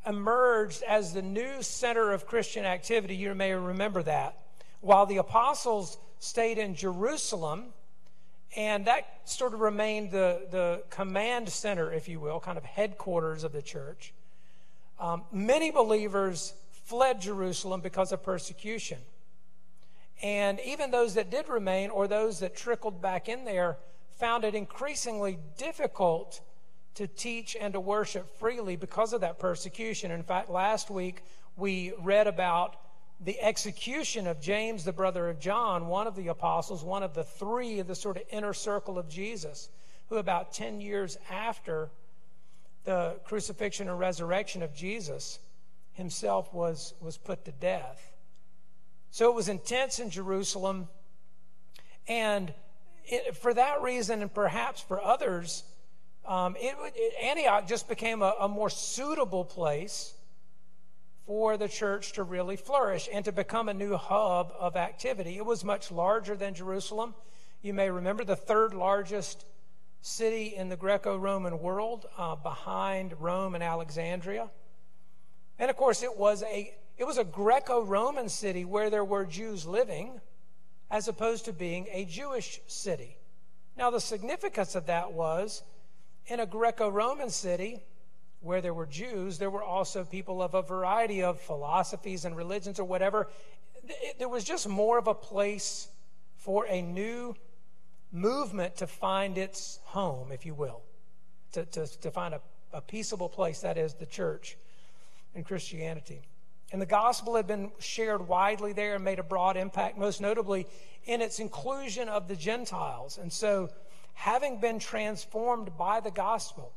emerged 0.06 0.82
as 0.82 1.14
the 1.14 1.22
new 1.22 1.62
center 1.62 2.12
of 2.12 2.26
Christian 2.26 2.64
activity. 2.64 3.16
You 3.16 3.34
may 3.34 3.52
remember 3.52 4.02
that 4.02 4.36
while 4.80 5.06
the 5.06 5.18
apostles 5.18 5.98
stayed 6.18 6.58
in 6.58 6.74
Jerusalem, 6.74 7.66
and 8.56 8.86
that 8.86 9.20
sort 9.24 9.54
of 9.54 9.60
remained 9.60 10.10
the, 10.10 10.46
the 10.50 10.82
command 10.90 11.48
center, 11.48 11.92
if 11.92 12.08
you 12.08 12.18
will, 12.18 12.40
kind 12.40 12.58
of 12.58 12.64
headquarters 12.64 13.44
of 13.44 13.52
the 13.52 13.62
church. 13.62 14.12
Um, 15.00 15.24
many 15.32 15.70
believers 15.70 16.52
fled 16.84 17.20
Jerusalem 17.22 17.80
because 17.80 18.12
of 18.12 18.22
persecution. 18.22 18.98
And 20.22 20.60
even 20.60 20.90
those 20.90 21.14
that 21.14 21.30
did 21.30 21.48
remain, 21.48 21.88
or 21.90 22.06
those 22.06 22.40
that 22.40 22.54
trickled 22.54 23.00
back 23.00 23.28
in 23.28 23.44
there, 23.46 23.78
found 24.18 24.44
it 24.44 24.54
increasingly 24.54 25.38
difficult 25.56 26.42
to 26.94 27.06
teach 27.06 27.56
and 27.58 27.72
to 27.72 27.80
worship 27.80 28.38
freely 28.38 28.76
because 28.76 29.14
of 29.14 29.22
that 29.22 29.38
persecution. 29.38 30.10
In 30.10 30.22
fact, 30.22 30.50
last 30.50 30.90
week 30.90 31.22
we 31.56 31.94
read 32.02 32.26
about 32.26 32.76
the 33.20 33.40
execution 33.40 34.26
of 34.26 34.40
James, 34.40 34.84
the 34.84 34.92
brother 34.92 35.28
of 35.28 35.40
John, 35.40 35.86
one 35.86 36.06
of 36.06 36.16
the 36.16 36.28
apostles, 36.28 36.84
one 36.84 37.02
of 37.02 37.14
the 37.14 37.24
three 37.24 37.78
of 37.78 37.86
the 37.86 37.94
sort 37.94 38.18
of 38.18 38.22
inner 38.30 38.52
circle 38.52 38.98
of 38.98 39.08
Jesus, 39.08 39.70
who 40.08 40.16
about 40.16 40.52
10 40.52 40.80
years 40.80 41.16
after 41.30 41.90
the 42.84 43.16
crucifixion 43.24 43.88
and 43.88 43.98
resurrection 43.98 44.62
of 44.62 44.74
Jesus, 44.74 45.38
himself 45.92 46.52
was, 46.54 46.94
was 47.00 47.16
put 47.16 47.44
to 47.44 47.52
death. 47.52 48.12
So 49.10 49.30
it 49.30 49.34
was 49.34 49.48
intense 49.48 49.98
in 49.98 50.10
Jerusalem. 50.10 50.88
And 52.08 52.52
it, 53.04 53.36
for 53.36 53.52
that 53.54 53.82
reason, 53.82 54.22
and 54.22 54.32
perhaps 54.32 54.80
for 54.80 55.02
others, 55.02 55.64
um, 56.26 56.56
it, 56.58 56.74
it, 56.94 57.14
Antioch 57.22 57.66
just 57.66 57.88
became 57.88 58.22
a, 58.22 58.34
a 58.40 58.48
more 58.48 58.70
suitable 58.70 59.44
place 59.44 60.14
for 61.26 61.56
the 61.56 61.68
church 61.68 62.12
to 62.12 62.22
really 62.22 62.56
flourish 62.56 63.08
and 63.12 63.24
to 63.24 63.32
become 63.32 63.68
a 63.68 63.74
new 63.74 63.96
hub 63.96 64.52
of 64.58 64.76
activity. 64.76 65.36
It 65.36 65.46
was 65.46 65.64
much 65.64 65.90
larger 65.90 66.36
than 66.36 66.54
Jerusalem. 66.54 67.14
You 67.62 67.74
may 67.74 67.90
remember 67.90 68.24
the 68.24 68.36
third 68.36 68.74
largest 68.74 69.44
city 70.02 70.54
in 70.56 70.68
the 70.68 70.76
Greco 70.76 71.16
Roman 71.16 71.60
world, 71.60 72.06
uh, 72.16 72.36
behind 72.36 73.14
Rome 73.20 73.54
and 73.54 73.62
Alexandria. 73.62 74.48
And 75.58 75.70
of 75.70 75.76
course, 75.76 76.02
it 76.02 76.16
was 76.16 76.42
a, 76.42 76.74
it 76.96 77.04
was 77.04 77.18
a 77.18 77.24
Greco 77.24 77.84
Roman 77.84 78.28
city 78.28 78.64
where 78.64 78.90
there 78.90 79.04
were 79.04 79.26
Jews 79.26 79.66
living, 79.66 80.20
as 80.90 81.08
opposed 81.08 81.44
to 81.44 81.52
being 81.52 81.86
a 81.92 82.04
Jewish 82.04 82.60
city. 82.66 83.16
Now, 83.76 83.90
the 83.90 84.00
significance 84.00 84.74
of 84.74 84.86
that 84.86 85.12
was 85.12 85.62
in 86.26 86.40
a 86.40 86.46
Greco 86.46 86.88
Roman 86.88 87.30
city 87.30 87.82
where 88.40 88.60
there 88.62 88.74
were 88.74 88.86
Jews, 88.86 89.38
there 89.38 89.50
were 89.50 89.62
also 89.62 90.02
people 90.04 90.42
of 90.42 90.54
a 90.54 90.62
variety 90.62 91.22
of 91.22 91.38
philosophies 91.40 92.24
and 92.24 92.34
religions 92.34 92.80
or 92.80 92.84
whatever. 92.84 93.28
There 94.18 94.28
was 94.28 94.44
just 94.44 94.68
more 94.68 94.98
of 94.98 95.06
a 95.06 95.14
place 95.14 95.88
for 96.36 96.66
a 96.66 96.80
new 96.80 97.36
movement 98.12 98.76
to 98.76 98.86
find 98.86 99.38
its 99.38 99.80
home, 99.84 100.32
if 100.32 100.44
you 100.44 100.54
will, 100.54 100.82
to, 101.52 101.64
to, 101.66 101.86
to 102.00 102.10
find 102.10 102.34
a, 102.34 102.40
a 102.72 102.80
peaceable 102.80 103.28
place, 103.28 103.60
that 103.60 103.78
is 103.78 103.94
the 103.94 104.06
church 104.06 104.56
and 105.34 105.44
Christianity. 105.44 106.22
And 106.72 106.80
the 106.80 106.86
gospel 106.86 107.34
had 107.34 107.46
been 107.46 107.72
shared 107.78 108.28
widely 108.28 108.72
there 108.72 108.94
and 108.94 109.04
made 109.04 109.18
a 109.18 109.24
broad 109.24 109.56
impact, 109.56 109.98
most 109.98 110.20
notably 110.20 110.66
in 111.04 111.20
its 111.20 111.40
inclusion 111.40 112.08
of 112.08 112.28
the 112.28 112.36
Gentiles. 112.36 113.18
And 113.18 113.32
so, 113.32 113.70
having 114.14 114.60
been 114.60 114.78
transformed 114.78 115.76
by 115.76 116.00
the 116.00 116.10
gospel, 116.10 116.72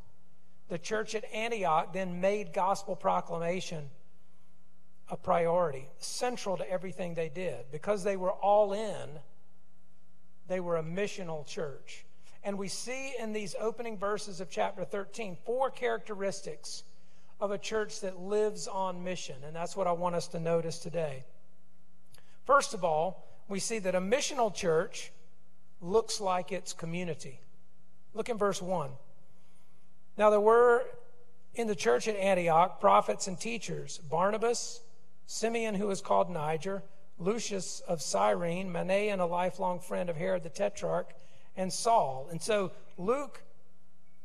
the 0.70 0.80
church 0.80 1.14
at 1.14 1.26
Antioch 1.32 1.94
then 1.94 2.22
made 2.22 2.54
gospel 2.54 2.96
proclamation 2.96 3.90
a 5.10 5.18
priority, 5.18 5.88
central 5.98 6.58
to 6.58 6.70
everything 6.70 7.14
they 7.14 7.30
did. 7.30 7.66
Because 7.72 8.04
they 8.04 8.16
were 8.16 8.32
all 8.32 8.74
in, 8.74 9.10
they 10.48 10.60
were 10.60 10.78
a 10.78 10.84
missional 10.84 11.46
church. 11.46 12.06
And 12.44 12.58
we 12.58 12.68
see 12.68 13.14
in 13.18 13.34
these 13.34 13.56
opening 13.60 13.98
verses 13.98 14.42
of 14.42 14.50
chapter 14.50 14.84
13 14.84 15.38
four 15.46 15.72
characteristics 15.72 16.84
of 17.40 17.52
a 17.52 17.58
church 17.58 18.02
that 18.02 18.20
lives 18.20 18.68
on 18.68 19.04
mission. 19.04 19.36
And 19.46 19.56
that's 19.56 19.76
what 19.76 19.88
I 19.88 19.92
want 19.94 20.16
us 20.16 20.28
to 20.30 20.40
notice 20.40 20.80
today. 20.80 21.24
First 22.46 22.74
of 22.74 22.84
all, 22.84 23.28
we 23.48 23.60
see 23.60 23.80
that 23.80 23.96
a 23.96 24.02
missional 24.02 24.54
church 24.54 25.12
looks 25.82 26.20
like 26.20 26.52
its 26.52 26.74
community. 26.74 27.40
Look 28.14 28.30
in 28.30 28.38
verse 28.38 28.62
1. 28.62 28.92
Now, 30.18 30.30
there 30.30 30.40
were 30.40 30.86
in 31.56 31.68
the 31.68 31.76
church 31.76 32.08
at 32.08 32.16
Antioch 32.16 32.80
prophets 32.80 33.28
and 33.28 33.40
teachers 33.40 34.00
Barnabas, 34.10 34.82
Simeon, 35.26 35.76
who 35.76 35.88
was 35.88 36.02
called 36.02 36.30
Niger, 36.30 36.84
Lucius 37.24 37.82
of 37.88 38.02
Cyrene, 38.02 38.72
Manaen, 38.72 39.20
a 39.20 39.26
lifelong 39.26 39.80
friend 39.80 40.10
of 40.10 40.18
Herod 40.18 40.44
the 40.44 40.50
Tetrarch, 40.50 41.14
and 41.56 41.72
Saul. 41.72 42.28
And 42.32 42.42
so 42.42 42.72
Luke 42.98 43.42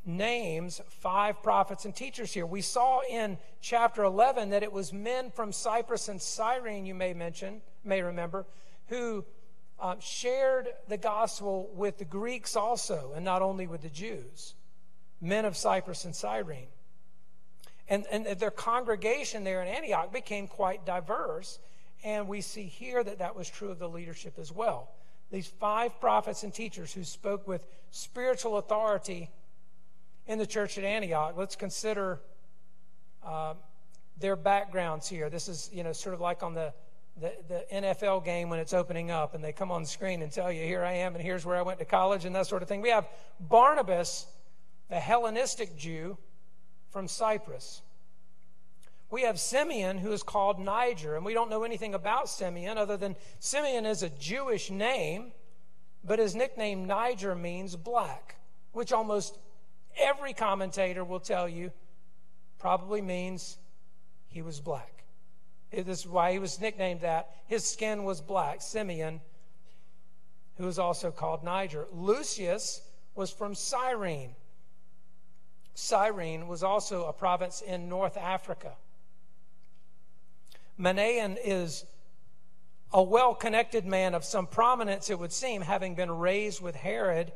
names 0.05 0.81
five 0.89 1.43
prophets 1.43 1.85
and 1.85 1.95
teachers 1.95 2.33
here. 2.33 2.47
We 2.47 2.63
saw 2.63 3.01
in 3.09 3.39
chapter 3.61 4.03
11 4.05 4.51
that 4.51 4.63
it 4.63 4.73
was 4.73 4.93
men 4.93 5.31
from 5.31 5.53
Cyprus 5.53 6.09
and 6.09 6.21
Cyrene, 6.21 6.87
you 6.87 6.95
may 6.95 7.15
mention, 7.15 7.61
may 7.85 8.03
remember, 8.03 8.47
who 8.89 9.25
uh, 9.79 9.97
shared 10.01 10.69
the 10.89 10.97
gospel 10.97 11.71
with 11.75 11.99
the 11.99 12.05
Greeks 12.05 12.57
also, 12.57 13.13
and 13.15 13.25
not 13.25 13.43
only 13.43 13.67
with 13.67 13.83
the 13.83 13.89
Jews. 13.89 14.55
Men 15.21 15.45
of 15.45 15.57
Cyprus 15.57 16.05
and 16.05 16.15
Cyrene. 16.17 16.69
And, 17.89 18.07
and 18.11 18.27
their 18.39 18.51
congregation 18.51 19.45
there 19.45 19.63
in 19.63 19.69
Antioch 19.69 20.13
became 20.13 20.47
quite 20.47 20.85
diverse. 20.85 21.59
And 22.05 22.29
we 22.29 22.41
see 22.41 22.65
here 22.65 23.03
that 23.03 23.19
that 23.19 23.35
was 23.35 23.49
true 23.49 23.71
of 23.71 23.79
the 23.79 23.89
leadership 23.89 24.39
as 24.39 24.53
well. 24.53 24.91
These 25.31 25.47
five 25.47 26.01
prophets 26.01 26.43
and 26.43 26.55
teachers 26.55 26.93
who 26.93 27.05
spoke 27.05 27.47
with 27.47 27.67
spiritual 27.91 28.57
authority 28.57 29.31
in 30.27 30.39
the 30.39 30.47
church 30.47 30.79
at 30.79 30.85
Antioch. 30.85 31.35
Let's 31.37 31.57
consider 31.57 32.21
uh, 33.25 33.55
their 34.21 34.37
backgrounds 34.37 35.09
here. 35.09 35.29
This 35.29 35.49
is, 35.49 35.71
you 35.73 35.83
know, 35.83 35.93
sort 35.93 36.15
of 36.15 36.21
like 36.21 36.43
on 36.43 36.55
the, 36.55 36.73
the, 37.21 37.33
the, 37.49 37.65
NFL 37.73 38.25
game 38.25 38.49
when 38.49 38.59
it's 38.59 38.73
opening 38.73 39.11
up 39.11 39.35
and 39.35 39.43
they 39.43 39.53
come 39.53 39.71
on 39.71 39.83
the 39.83 39.89
screen 39.89 40.23
and 40.23 40.31
tell 40.31 40.53
you, 40.53 40.65
here 40.65 40.85
I 40.85 40.93
am 40.93 41.15
and 41.15 41.23
here's 41.23 41.45
where 41.45 41.57
I 41.57 41.63
went 41.63 41.79
to 41.81 41.85
college 41.85 42.25
and 42.25 42.35
that 42.37 42.47
sort 42.47 42.63
of 42.63 42.69
thing. 42.69 42.81
We 42.81 42.91
have 42.91 43.07
Barnabas, 43.41 44.27
the 44.89 45.01
Hellenistic 45.01 45.77
Jew 45.77 46.17
from 46.91 47.09
Cyprus. 47.09 47.83
We 49.11 49.23
have 49.23 49.41
Simeon, 49.41 49.99
who 49.99 50.13
is 50.13 50.23
called 50.23 50.59
Niger, 50.59 51.17
and 51.17 51.25
we 51.25 51.33
don't 51.33 51.49
know 51.49 51.65
anything 51.65 51.95
about 51.95 52.29
Simeon 52.29 52.77
other 52.77 52.97
than 52.97 53.17
Simeon 53.39 53.87
is 53.87 54.03
a 54.03 54.11
Jewish 54.11 54.71
name, 54.71 55.33
but 56.05 56.19
his 56.19 56.35
nickname 56.35 56.87
Niger 56.87 57.35
means 57.35 57.75
black, 57.75 58.37
which 58.73 58.93
almost 58.93 59.39
every 59.97 60.35
commentator 60.35 61.05
will 61.05 61.21
tell 61.21 61.49
you 61.49 61.73
probably 62.59 63.01
means 63.01 63.57
he 64.29 64.43
was 64.43 64.61
black. 64.61 65.05
This 65.73 66.01
is 66.01 66.07
why 66.07 66.33
he 66.33 66.39
was 66.39 66.61
nicknamed 66.61 67.03
that. 67.03 67.31
His 67.47 67.65
skin 67.65 68.05
was 68.05 68.21
black. 68.21 68.61
Simeon, 68.61 69.21
who 70.57 70.67
is 70.67 70.79
also 70.79 71.11
called 71.11 71.45
Niger. 71.45 71.87
Lucius 71.93 72.83
was 73.15 73.31
from 73.31 73.55
Cyrene. 73.55 74.35
Cyrene 75.75 76.49
was 76.49 76.63
also 76.63 77.07
a 77.07 77.13
province 77.13 77.61
in 77.61 77.89
North 77.89 78.17
Africa. 78.17 78.77
Manaen 80.79 81.37
is 81.43 81.85
a 82.93 83.03
well 83.03 83.35
connected 83.35 83.85
man 83.85 84.15
of 84.15 84.25
some 84.25 84.47
prominence, 84.47 85.11
it 85.11 85.19
would 85.19 85.33
seem, 85.33 85.63
having 85.63 85.95
been 85.95 86.11
raised 86.11 86.63
with 86.63 86.77
Herod, 86.77 87.33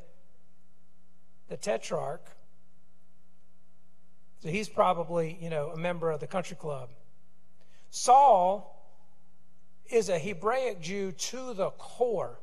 the 1.48 1.56
tetrarch. 1.56 2.24
So 4.40 4.48
he's 4.48 4.68
probably, 4.68 5.38
you 5.40 5.50
know, 5.50 5.68
a 5.68 5.76
member 5.76 6.10
of 6.10 6.20
the 6.20 6.26
country 6.26 6.56
club. 6.56 6.90
Saul 7.90 8.82
is 9.90 10.08
a 10.08 10.18
Hebraic 10.18 10.80
Jew 10.80 11.12
to 11.12 11.54
the 11.54 11.70
core, 11.70 12.40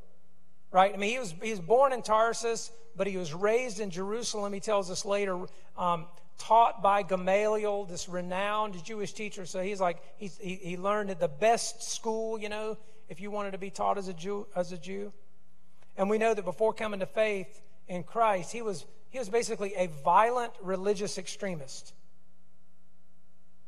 right? 0.71 0.93
I 0.93 0.97
mean, 0.97 1.09
he 1.09 1.19
was, 1.19 1.33
he 1.41 1.49
was 1.49 1.59
born 1.59 1.91
in 1.91 2.03
Tarsus, 2.03 2.71
but 2.95 3.07
he 3.07 3.17
was 3.17 3.33
raised 3.33 3.79
in 3.79 3.89
Jerusalem. 3.89 4.53
He 4.53 4.59
tells 4.59 4.91
us 4.91 5.03
later, 5.03 5.45
um, 5.77 6.05
taught 6.39 6.81
by 6.81 7.03
Gamaliel, 7.03 7.85
this 7.85 8.09
renowned 8.09 8.83
Jewish 8.83 9.13
teacher. 9.13 9.45
So 9.45 9.61
he's 9.61 9.79
like, 9.79 10.01
he's, 10.17 10.37
he, 10.39 10.55
he 10.55 10.77
learned 10.77 11.11
at 11.11 11.19
the 11.19 11.27
best 11.27 11.83
school, 11.83 12.39
you 12.39 12.49
know, 12.49 12.77
if 13.07 13.21
you 13.21 13.29
wanted 13.29 13.51
to 13.51 13.59
be 13.59 13.69
taught 13.69 13.99
as 13.99 14.07
a 14.07 14.13
Jew. 14.13 14.47
As 14.55 14.71
a 14.71 14.77
Jew. 14.77 15.13
And 15.97 16.09
we 16.09 16.17
know 16.17 16.33
that 16.33 16.45
before 16.45 16.73
coming 16.73 17.01
to 17.01 17.05
faith 17.05 17.61
in 17.87 18.03
Christ, 18.03 18.51
he 18.51 18.61
was 18.61 18.85
he 19.09 19.19
was 19.19 19.29
basically 19.29 19.73
a 19.75 19.87
violent 20.03 20.53
religious 20.61 21.17
extremist. 21.17 21.93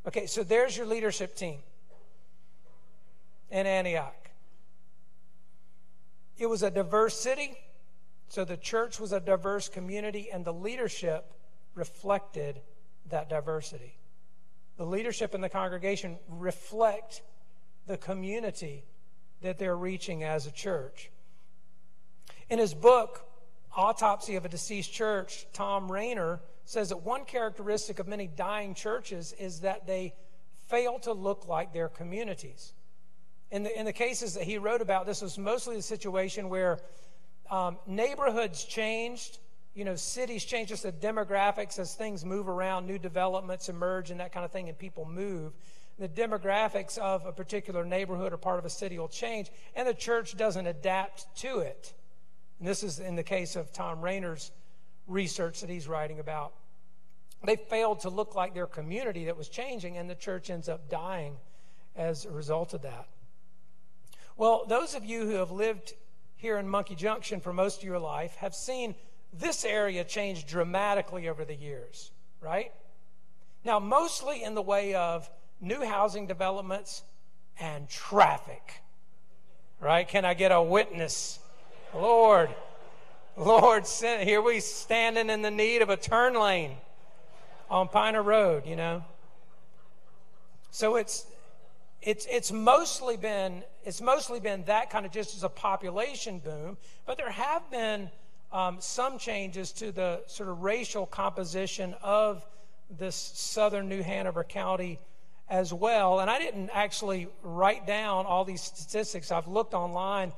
Okay, 0.06 0.26
so 0.26 0.42
there's 0.42 0.76
your 0.76 0.86
leadership 0.86 1.36
team 1.36 1.58
in 3.50 3.66
Antioch. 3.66 4.30
It 6.38 6.46
was 6.46 6.62
a 6.62 6.70
diverse 6.70 7.20
city, 7.20 7.56
so 8.28 8.44
the 8.44 8.56
church 8.56 8.98
was 8.98 9.12
a 9.12 9.20
diverse 9.20 9.68
community, 9.68 10.28
and 10.32 10.44
the 10.44 10.52
leadership 10.52 11.32
reflected 11.74 12.60
that 13.10 13.28
diversity. 13.28 13.96
The 14.76 14.86
leadership 14.86 15.34
in 15.34 15.40
the 15.40 15.48
congregation 15.48 16.18
reflect 16.28 17.22
the 17.86 17.96
community 17.96 18.84
that 19.42 19.58
they're 19.58 19.76
reaching 19.76 20.22
as 20.22 20.46
a 20.46 20.50
church. 20.50 21.10
In 22.48 22.58
his 22.58 22.74
book, 22.74 23.26
Autopsy 23.74 24.36
of 24.36 24.44
a 24.44 24.48
Deceased 24.48 24.92
Church, 24.92 25.46
Tom 25.52 25.90
Rainer 25.90 26.40
says 26.64 26.90
that 26.90 27.02
one 27.02 27.24
characteristic 27.24 27.98
of 27.98 28.06
many 28.06 28.26
dying 28.26 28.74
churches 28.74 29.34
is 29.38 29.60
that 29.60 29.86
they 29.86 30.14
fail 30.68 30.98
to 31.00 31.12
look 31.12 31.48
like 31.48 31.72
their 31.72 31.88
communities. 31.88 32.74
In 33.50 33.64
the, 33.64 33.78
in 33.78 33.84
the 33.84 33.92
cases 33.92 34.34
that 34.34 34.44
he 34.44 34.58
wrote 34.58 34.80
about, 34.80 35.06
this 35.06 35.22
was 35.22 35.38
mostly 35.38 35.76
the 35.76 35.82
situation 35.82 36.48
where 36.48 36.78
um, 37.50 37.78
neighborhoods 37.86 38.64
changed, 38.64 39.38
you 39.74 39.84
know, 39.84 39.96
cities 39.96 40.44
change, 40.44 40.68
just 40.68 40.82
the 40.82 40.92
demographics 40.92 41.78
as 41.78 41.94
things 41.94 42.24
move 42.24 42.48
around, 42.48 42.86
new 42.86 42.98
developments 42.98 43.68
emerge 43.68 44.10
and 44.10 44.20
that 44.20 44.32
kind 44.32 44.44
of 44.44 44.50
thing, 44.50 44.68
and 44.68 44.78
people 44.78 45.04
move. 45.04 45.52
The 45.98 46.08
demographics 46.08 46.98
of 46.98 47.24
a 47.26 47.32
particular 47.32 47.84
neighborhood 47.84 48.32
or 48.32 48.36
part 48.36 48.58
of 48.58 48.64
a 48.64 48.70
city 48.70 48.98
will 48.98 49.08
change, 49.08 49.50
and 49.74 49.88
the 49.88 49.94
church 49.94 50.36
doesn't 50.36 50.66
adapt 50.66 51.34
to 51.38 51.60
it. 51.60 51.94
And 52.58 52.68
this 52.68 52.82
is 52.82 52.98
in 52.98 53.16
the 53.16 53.22
case 53.22 53.56
of 53.56 53.72
Tom 53.72 54.02
Rainer's 54.02 54.52
research 55.06 55.60
that 55.60 55.70
he's 55.70 55.88
writing 55.88 56.18
about. 56.18 56.52
they 57.44 57.56
failed 57.56 57.98
to 58.00 58.08
look 58.08 58.36
like 58.36 58.54
their 58.54 58.68
community 58.68 59.24
that 59.24 59.36
was 59.36 59.48
changing, 59.48 59.96
and 59.96 60.08
the 60.08 60.14
church 60.14 60.48
ends 60.48 60.68
up 60.68 60.88
dying 60.88 61.36
as 61.96 62.24
a 62.24 62.30
result 62.30 62.72
of 62.72 62.82
that. 62.82 63.08
Well, 64.36 64.64
those 64.68 64.94
of 64.94 65.04
you 65.04 65.26
who 65.26 65.34
have 65.34 65.50
lived 65.50 65.94
here 66.36 66.58
in 66.58 66.68
Monkey 66.68 66.94
Junction 66.94 67.40
for 67.40 67.52
most 67.52 67.78
of 67.78 67.84
your 67.84 67.98
life 67.98 68.34
have 68.36 68.54
seen 68.54 68.94
this 69.32 69.64
area 69.64 70.04
changed 70.04 70.46
dramatically 70.46 71.28
over 71.28 71.44
the 71.44 71.54
years, 71.54 72.10
right? 72.40 72.72
Now, 73.64 73.78
mostly 73.78 74.42
in 74.42 74.54
the 74.54 74.62
way 74.62 74.94
of 74.94 75.28
new 75.60 75.84
housing 75.84 76.26
developments 76.26 77.02
and 77.58 77.88
traffic, 77.88 78.82
right? 79.80 80.06
Can 80.06 80.24
I 80.24 80.34
get 80.34 80.52
a 80.52 80.62
witness? 80.62 81.38
Lord, 81.94 82.50
Lord, 83.36 83.86
here 83.86 84.42
we 84.42 84.60
standing 84.60 85.30
in 85.30 85.42
the 85.42 85.50
need 85.50 85.80
of 85.82 85.88
a 85.88 85.96
turn 85.96 86.34
lane 86.34 86.76
on 87.70 87.88
Piner 87.88 88.22
Road, 88.22 88.66
you 88.66 88.76
know. 88.76 89.04
So 90.70 90.96
it's 90.96 91.26
it's 92.02 92.26
it's 92.30 92.50
mostly 92.50 93.16
been 93.16 93.62
it's 93.84 94.00
mostly 94.00 94.40
been 94.40 94.64
that 94.64 94.90
kind 94.90 95.06
of 95.06 95.12
just 95.12 95.34
as 95.36 95.44
a 95.44 95.48
population 95.48 96.40
boom, 96.40 96.76
but 97.06 97.16
there 97.16 97.30
have 97.30 97.70
been 97.70 98.10
um, 98.52 98.76
some 98.80 99.18
changes 99.18 99.72
to 99.72 99.92
the 99.92 100.22
sort 100.26 100.48
of 100.48 100.62
racial 100.62 101.06
composition 101.06 101.94
of 102.02 102.46
this 102.90 103.16
southern 103.16 103.88
New 103.88 104.02
Hanover 104.02 104.44
County 104.44 104.98
as 105.48 105.72
well. 105.72 106.20
And 106.20 106.30
I 106.30 106.38
didn't 106.38 106.70
actually 106.72 107.28
write 107.42 107.86
down 107.86 108.26
all 108.26 108.44
these 108.44 108.60
statistics. 108.62 109.32
I've 109.32 109.48
looked 109.48 109.74
online 109.74 110.32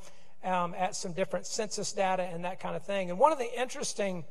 um, 0.44 0.74
at 0.78 0.94
some 0.94 1.12
different 1.12 1.46
census 1.46 1.92
data 1.92 2.22
and 2.22 2.44
that 2.44 2.60
kind 2.60 2.76
of 2.76 2.84
thing. 2.84 3.10
And 3.10 3.18
one 3.18 3.32
of 3.32 3.38
the 3.38 3.60
interesting, 3.60 4.24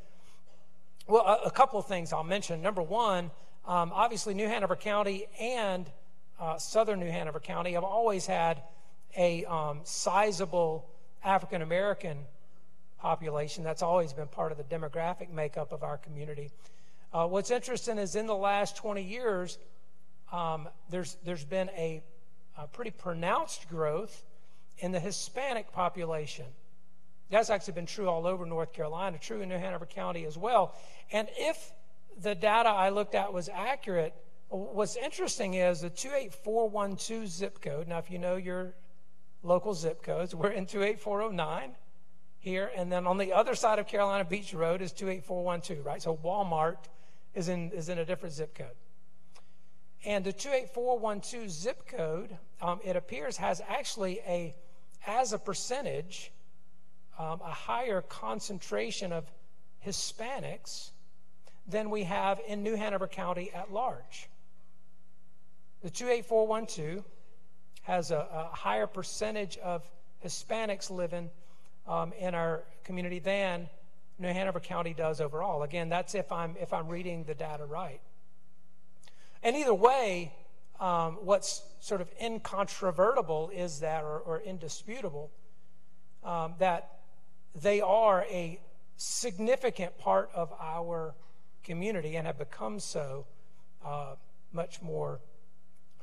well, 1.07 1.25
a, 1.25 1.47
a 1.47 1.51
couple 1.51 1.79
of 1.79 1.85
things 1.87 2.13
I'll 2.13 2.23
mention. 2.23 2.61
Number 2.61 2.81
one, 2.81 3.31
um, 3.65 3.91
obviously, 3.93 4.33
New 4.33 4.47
Hanover 4.47 4.75
County 4.75 5.25
and 5.39 5.89
uh, 6.39 6.57
southern 6.57 6.99
New 6.99 7.11
Hanover 7.11 7.39
County 7.39 7.73
have 7.73 7.83
always 7.83 8.25
had 8.25 8.61
a 9.17 9.45
um, 9.45 9.81
sizable 9.83 10.89
African 11.23 11.61
American 11.61 12.17
population. 13.03 13.65
That's 13.65 13.83
always 13.83 14.13
been 14.13 14.29
part 14.29 14.53
of 14.53 14.57
the 14.57 14.63
demographic 14.63 15.29
makeup 15.29 15.73
of 15.73 15.83
our 15.83 15.97
community. 15.97 16.49
Uh, 17.11 17.27
what's 17.27 17.51
interesting 17.51 17.97
is 17.97 18.15
in 18.15 18.27
the 18.27 18.35
last 18.35 18.77
20 18.77 19.03
years, 19.03 19.59
um, 20.31 20.69
there's, 20.89 21.17
there's 21.25 21.43
been 21.43 21.69
a, 21.77 22.01
a, 22.57 22.65
pretty 22.67 22.91
pronounced 22.91 23.67
growth 23.69 24.23
in 24.77 24.93
the 24.93 25.01
Hispanic 25.01 25.73
population. 25.73 26.45
That's 27.29 27.49
actually 27.49 27.73
been 27.73 27.85
true 27.85 28.07
all 28.07 28.25
over 28.25 28.45
North 28.45 28.71
Carolina, 28.71 29.17
true 29.19 29.41
in 29.41 29.49
New 29.49 29.57
Hanover 29.57 29.85
County 29.85 30.23
as 30.25 30.37
well. 30.37 30.73
And 31.11 31.27
if 31.35 31.73
the 32.21 32.33
data 32.33 32.69
I 32.69 32.87
looked 32.87 33.15
at 33.15 33.33
was 33.33 33.49
accurate, 33.53 34.13
what's 34.47 34.95
interesting 34.95 35.55
is 35.55 35.81
the 35.81 35.89
28412 35.89 37.27
zip 37.27 37.61
code. 37.61 37.89
Now, 37.89 37.97
if 37.97 38.09
you 38.09 38.17
know 38.17 38.37
your 38.37 38.73
local 39.43 39.73
zip 39.73 40.03
codes, 40.03 40.33
we're 40.33 40.51
in 40.51 40.65
28409 40.65 41.75
here. 42.43 42.69
And 42.75 42.91
then 42.91 43.07
on 43.07 43.17
the 43.17 43.33
other 43.33 43.55
side 43.55 43.79
of 43.79 43.87
Carolina 43.87 44.25
Beach 44.25 44.53
Road 44.53 44.81
is 44.81 44.91
28412, 44.91 45.85
right? 45.85 46.01
So 46.01 46.19
Walmart 46.23 46.77
is 47.33 47.47
in, 47.47 47.71
is 47.71 47.87
in 47.87 47.97
a 47.97 48.05
different 48.05 48.35
zip 48.35 48.53
code. 48.53 48.75
And 50.05 50.25
the 50.25 50.33
28412 50.33 51.49
zip 51.49 51.87
code, 51.87 52.37
um, 52.61 52.81
it 52.83 52.97
appears, 52.97 53.37
has 53.37 53.61
actually 53.67 54.19
a, 54.27 54.53
as 55.07 55.31
a 55.31 55.39
percentage, 55.39 56.31
um, 57.17 57.39
a 57.41 57.51
higher 57.51 58.01
concentration 58.01 59.13
of 59.13 59.31
Hispanics 59.85 60.91
than 61.65 61.89
we 61.89 62.03
have 62.03 62.41
in 62.45 62.61
New 62.61 62.75
Hanover 62.75 63.07
County 63.07 63.51
at 63.53 63.71
large. 63.71 64.27
The 65.81 65.89
28412 65.89 67.05
has 67.83 68.11
a, 68.11 68.27
a 68.33 68.49
higher 68.53 68.87
percentage 68.87 69.57
of 69.59 69.89
Hispanics 70.25 70.89
living 70.89 71.29
um, 71.87 72.13
in 72.19 72.35
our 72.35 72.63
community 72.83 73.19
than 73.19 73.69
New 74.19 74.27
Hanover 74.27 74.59
County 74.59 74.93
does 74.93 75.19
overall. 75.19 75.63
Again, 75.63 75.89
that's 75.89 76.15
if 76.15 76.31
I'm 76.31 76.55
if 76.59 76.73
I'm 76.73 76.87
reading 76.87 77.23
the 77.23 77.33
data 77.33 77.65
right. 77.65 78.01
And 79.41 79.55
either 79.55 79.73
way, 79.73 80.33
um, 80.79 81.17
what's 81.21 81.63
sort 81.79 82.01
of 82.01 82.09
incontrovertible 82.21 83.51
is 83.53 83.81
that, 83.81 84.03
or, 84.03 84.19
or 84.19 84.39
indisputable, 84.39 85.31
um, 86.23 86.53
that 86.59 86.99
they 87.53 87.81
are 87.81 88.25
a 88.29 88.59
significant 88.95 89.97
part 89.97 90.29
of 90.33 90.53
our 90.59 91.13
community 91.63 92.15
and 92.15 92.25
have 92.25 92.37
become 92.37 92.79
so 92.79 93.25
uh, 93.83 94.15
much 94.51 94.81
more 94.81 95.19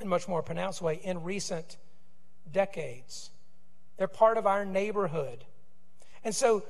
in 0.01 0.09
much 0.09 0.27
more 0.27 0.43
pronounced 0.43 0.81
way 0.81 1.01
in 1.03 1.23
recent 1.23 1.77
decades. 2.51 3.31
They're 3.99 4.09
part 4.09 4.38
of 4.38 4.47
our 4.47 4.64
neighborhood. 4.64 5.45
And 6.24 6.35
so 6.35 6.64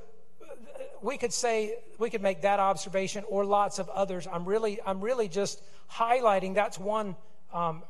we 1.02 1.16
could 1.16 1.32
say 1.32 1.76
we 1.98 2.10
could 2.10 2.22
make 2.22 2.42
that 2.42 2.60
observation 2.60 3.24
or 3.28 3.44
lots 3.44 3.78
of 3.78 3.88
others. 3.88 4.26
I'm 4.30 4.44
really 4.44 4.78
I'm 4.84 5.00
really 5.00 5.28
just 5.28 5.62
highlighting 5.90 6.54
that's 6.54 6.78
one 6.78 7.16
um, 7.52 7.82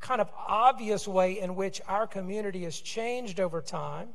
kind 0.00 0.20
of 0.20 0.30
obvious 0.46 1.08
way 1.08 1.40
in 1.40 1.56
which 1.56 1.80
our 1.88 2.06
community 2.06 2.64
has 2.64 2.78
changed 2.78 3.40
over 3.40 3.60
time. 3.60 4.08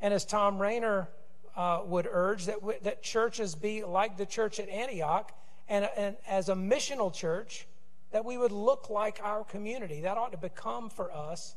And 0.00 0.12
as 0.12 0.24
Tom 0.24 0.60
Rainer 0.60 1.08
uh, 1.56 1.80
would 1.84 2.08
urge, 2.10 2.46
that 2.46 2.58
that 2.82 3.02
churches 3.02 3.54
be 3.54 3.84
like 3.84 4.16
the 4.16 4.26
church 4.26 4.60
at 4.60 4.68
Antioch, 4.68 5.32
and, 5.68 5.88
and 5.96 6.16
as 6.26 6.48
a 6.48 6.54
missional 6.54 7.12
church, 7.12 7.66
that 8.10 8.24
we 8.24 8.36
would 8.36 8.52
look 8.52 8.90
like 8.90 9.20
our 9.22 9.44
community. 9.44 10.02
That 10.02 10.18
ought 10.18 10.32
to 10.32 10.38
become 10.38 10.90
for 10.90 11.12
us 11.12 11.56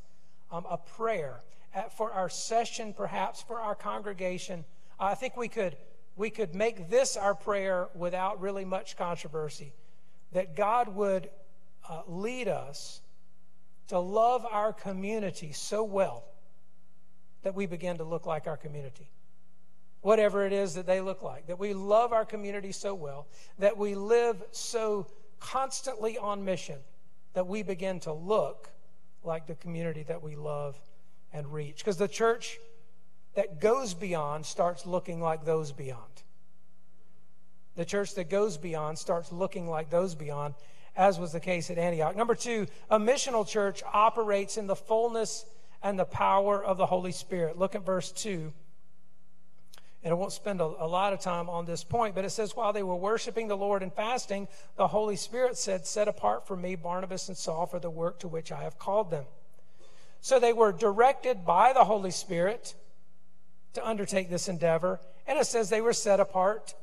um, 0.51 0.65
a 0.69 0.77
prayer 0.77 1.41
for 1.97 2.11
our 2.11 2.29
session, 2.29 2.93
perhaps 2.93 3.41
for 3.41 3.59
our 3.59 3.75
congregation 3.75 4.65
I 5.01 5.15
think 5.15 5.35
we 5.35 5.47
could, 5.47 5.75
we 6.15 6.29
could 6.29 6.53
make 6.53 6.91
this 6.91 7.17
our 7.17 7.33
prayer 7.33 7.89
without 7.95 8.39
really 8.39 8.65
much 8.65 8.95
controversy 8.95 9.73
that 10.31 10.55
God 10.55 10.89
would 10.89 11.29
uh, 11.89 12.03
lead 12.05 12.47
us 12.47 13.01
to 13.87 13.97
love 13.97 14.45
our 14.49 14.71
community 14.71 15.53
so 15.53 15.83
well 15.83 16.23
that 17.41 17.55
we 17.55 17.65
begin 17.65 17.97
to 17.97 18.03
look 18.03 18.27
like 18.27 18.45
our 18.45 18.57
community. 18.57 19.09
Whatever 20.01 20.45
it 20.45 20.53
is 20.53 20.75
that 20.75 20.85
they 20.85 21.01
look 21.01 21.23
like, 21.23 21.47
that 21.47 21.57
we 21.57 21.73
love 21.73 22.13
our 22.13 22.23
community 22.23 22.71
so 22.71 22.93
well, 22.93 23.27
that 23.57 23.75
we 23.77 23.95
live 23.95 24.41
so 24.51 25.07
constantly 25.39 26.19
on 26.19 26.45
mission 26.45 26.77
that 27.33 27.47
we 27.47 27.63
begin 27.63 27.99
to 28.01 28.13
look 28.13 28.69
like 29.23 29.47
the 29.47 29.55
community 29.55 30.03
that 30.03 30.21
we 30.21 30.35
love 30.35 30.79
and 31.33 31.51
reach. 31.51 31.77
Because 31.77 31.97
the 31.97 32.07
church 32.07 32.59
that 33.35 33.61
goes 33.61 33.93
beyond 33.93 34.45
starts 34.45 34.85
looking 34.85 35.21
like 35.21 35.45
those 35.45 35.71
beyond. 35.71 36.23
The 37.75 37.85
church 37.85 38.15
that 38.15 38.29
goes 38.29 38.57
beyond 38.57 38.97
starts 38.97 39.31
looking 39.31 39.69
like 39.69 39.89
those 39.89 40.13
beyond, 40.13 40.55
as 40.95 41.17
was 41.17 41.31
the 41.31 41.39
case 41.39 41.69
at 41.69 41.77
Antioch. 41.77 42.15
Number 42.15 42.35
two, 42.35 42.67
a 42.89 42.99
missional 42.99 43.47
church 43.47 43.81
operates 43.93 44.57
in 44.57 44.67
the 44.67 44.75
fullness 44.75 45.45
and 45.81 45.97
the 45.97 46.05
power 46.05 46.63
of 46.63 46.77
the 46.77 46.85
Holy 46.85 47.11
Spirit. 47.11 47.57
Look 47.57 47.75
at 47.75 47.85
verse 47.85 48.11
2. 48.11 48.53
And 50.03 50.11
I 50.11 50.15
won't 50.15 50.31
spend 50.31 50.61
a, 50.61 50.65
a, 50.65 50.87
lot 50.87 51.13
of 51.13 51.19
time 51.19 51.47
on 51.47 51.65
this 51.65 51.83
point, 51.83 52.15
but 52.15 52.25
it 52.25 52.31
says, 52.31 52.55
While 52.55 52.73
they 52.73 52.83
were 52.83 52.95
worshiping 52.95 53.47
the 53.47 53.57
Lord 53.57 53.83
and 53.83 53.93
fasting, 53.93 54.47
the 54.75 54.87
Holy 54.87 55.15
Spirit 55.15 55.57
said, 55.57 55.85
Set 55.85 56.07
apart 56.07 56.47
for 56.47 56.57
me 56.57 56.75
Barnabas 56.75 57.27
and 57.27 57.37
Saul 57.37 57.67
for 57.67 57.79
the 57.79 57.89
work 57.89 58.19
to 58.19 58.27
which 58.27 58.51
I 58.51 58.63
have 58.63 58.79
called 58.79 59.11
them. 59.11 59.25
So 60.21 60.39
they 60.39 60.53
were 60.53 60.71
directed 60.71 61.45
by 61.45 61.73
the 61.73 61.83
Holy 61.83 62.11
Spirit 62.11 62.75
to 63.73 63.85
undertake 63.85 64.29
this 64.29 64.47
endeavor. 64.47 64.99
And 65.27 65.39
it 65.39 65.47
says 65.47 65.69
they 65.69 65.81
were 65.81 65.93
set 65.93 66.19
apart 66.19 66.75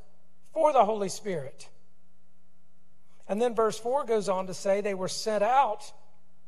for 0.53 0.73
the 0.73 0.85
Holy 0.85 1.09
Spirit. 1.09 1.69
And 3.29 3.41
then 3.41 3.55
verse 3.55 3.79
4 3.79 4.05
goes 4.05 4.29
on 4.29 4.47
to 4.47 4.55
say 4.55 4.81
they 4.81 4.95
were 4.95 5.09
sent 5.09 5.45
out 5.45 5.93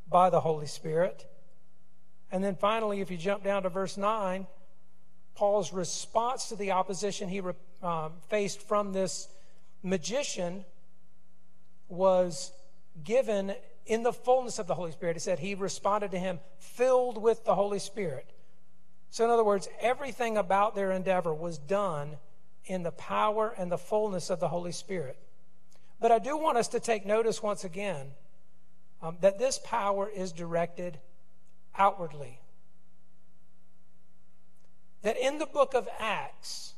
by 0.09 0.31
the 0.31 0.40
Holy 0.40 0.66
Spirit. 0.66 1.26
And 2.33 2.42
then 2.42 2.57
finally, 2.57 3.00
if 3.00 3.11
you 3.11 3.16
jump 3.16 3.44
down 3.44 3.62
to 3.62 3.68
verse 3.68 3.96
9, 3.96 4.46
Paul's 5.35 5.72
response 5.72 6.48
to 6.48 6.57
the 6.57 6.72
opposition 6.72 7.29
he 7.29 7.40
um, 7.83 8.12
faced 8.29 8.62
from 8.62 8.92
this 8.92 9.29
magician 9.83 10.64
was 11.88 12.53
given 13.05 13.55
in 13.86 14.02
the 14.02 14.12
fullness 14.12 14.58
of 14.58 14.66
the 14.66 14.74
Holy 14.74 14.92
Spirit. 14.92 15.16
He 15.16 15.20
said 15.20 15.38
he 15.38 15.54
responded 15.54 16.10
to 16.12 16.18
him 16.18 16.40
filled 16.58 17.20
with 17.20 17.44
the 17.44 17.54
Holy 17.54 17.78
Spirit. 17.78 18.32
So, 19.10 19.24
in 19.24 19.30
other 19.30 19.44
words, 19.44 19.68
everything 19.80 20.36
about 20.36 20.74
their 20.74 20.92
endeavor 20.92 21.34
was 21.34 21.58
done 21.58 22.16
in 22.64 22.82
the 22.82 22.92
power 22.92 23.52
and 23.58 23.70
the 23.70 23.78
fullness 23.78 24.30
of 24.30 24.38
the 24.38 24.48
Holy 24.48 24.72
Spirit. 24.72 25.16
But 26.00 26.12
I 26.12 26.18
do 26.18 26.36
want 26.36 26.56
us 26.56 26.68
to 26.68 26.80
take 26.80 27.04
notice 27.04 27.42
once 27.42 27.64
again 27.64 28.12
um, 29.02 29.16
that 29.20 29.38
this 29.38 29.58
power 29.64 30.08
is 30.08 30.32
directed 30.32 30.98
outwardly. 31.76 32.40
That 35.02 35.16
in 35.16 35.38
the 35.38 35.46
book 35.46 35.74
of 35.74 35.88
Acts, 35.98 36.74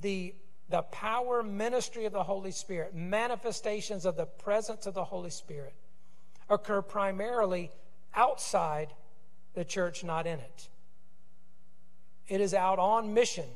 the 0.00 0.34
the 0.68 0.82
power 0.82 1.42
ministry 1.42 2.06
of 2.06 2.12
the 2.12 2.24
Holy 2.24 2.50
Spirit, 2.50 2.94
manifestations 2.94 4.04
of 4.04 4.16
the 4.16 4.26
presence 4.26 4.86
of 4.86 4.94
the 4.94 5.04
Holy 5.04 5.30
Spirit, 5.30 5.74
occur 6.48 6.82
primarily 6.82 7.70
outside 8.14 8.88
the 9.54 9.64
church, 9.64 10.02
not 10.02 10.26
in 10.26 10.38
it. 10.38 10.68
It 12.28 12.40
is 12.40 12.54
out 12.54 12.78
on 12.78 13.14
mission 13.14 13.46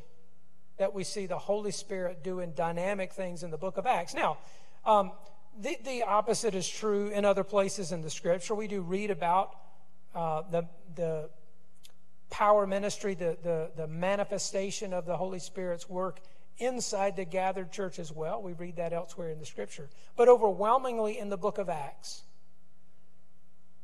that 0.79 0.95
we 0.95 1.05
see 1.05 1.27
the 1.27 1.39
Holy 1.39 1.73
Spirit 1.73 2.23
doing 2.23 2.53
dynamic 2.53 3.13
things 3.13 3.43
in 3.43 3.51
the 3.51 3.59
book 3.59 3.77
of 3.77 3.87
Acts. 3.87 4.15
Now, 4.15 4.39
um, 4.85 5.13
the, 5.61 5.77
the 5.85 6.05
opposite 6.05 6.55
is 6.55 6.69
true 6.69 7.09
in 7.09 7.25
other 7.25 7.45
places 7.45 7.93
in 7.93 8.01
the 8.01 8.11
scripture. 8.11 8.55
We 8.55 8.69
do 8.69 8.81
read 8.81 9.11
about 9.11 9.57
uh, 10.15 10.43
the, 10.51 10.69
the 10.95 11.29
power 12.31 12.67
ministry, 12.67 13.15
the, 13.15 13.37
the, 13.43 13.71
the 13.77 13.87
manifestation 13.89 14.95
of 14.95 15.05
the 15.05 15.17
Holy 15.17 15.41
Spirit's 15.41 15.89
work 15.89 16.21
inside 16.61 17.17
the 17.17 17.25
gathered 17.25 17.73
church 17.73 17.99
as 17.99 18.13
well. 18.13 18.43
We 18.43 18.53
read 18.53 18.77
that 18.77 18.93
elsewhere 18.93 19.31
in 19.31 19.39
the 19.39 19.47
scripture. 19.47 19.89
But 20.17 20.29
overwhelmingly 20.29 21.19
in 21.19 21.31
the 21.31 21.37
book 21.37 21.59
of 21.59 21.69
Acts, 21.69 22.23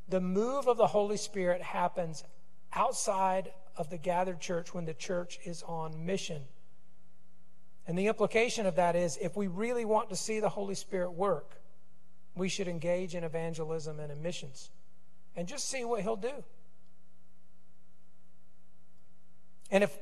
the 0.09 0.21
move 0.21 0.69
of 0.69 0.77
the 0.77 0.87
Holy 0.87 1.17
Spirit 1.17 1.63
happens 1.63 2.23
outside 2.73 3.53
of 3.77 3.91
the 3.91 3.99
gathered 3.99 4.41
church 4.41 4.73
when 4.73 4.85
the 4.85 4.95
church 4.95 5.39
is 5.45 5.63
on 5.65 6.07
mission. 6.07 6.43
And 7.87 7.99
the 7.99 8.07
implication 8.07 8.67
of 8.67 8.77
that 8.77 8.97
is 8.97 9.19
if 9.21 9.37
we 9.37 9.47
really 9.47 9.85
want 9.85 10.11
to 10.11 10.17
see 10.17 10.41
the 10.41 10.49
Holy 10.49 10.75
Spirit 10.75 11.13
work, 11.13 11.61
we 12.35 12.49
should 12.49 12.69
engage 12.69 13.15
in 13.15 13.25
evangelism 13.25 13.99
and 13.99 14.13
in 14.13 14.23
missions 14.23 14.71
and 15.35 15.47
just 15.49 15.69
see 15.69 15.85
what 15.85 16.03
He'll 16.03 16.17
do. 16.17 16.45
And 19.71 19.83
if 19.85 19.97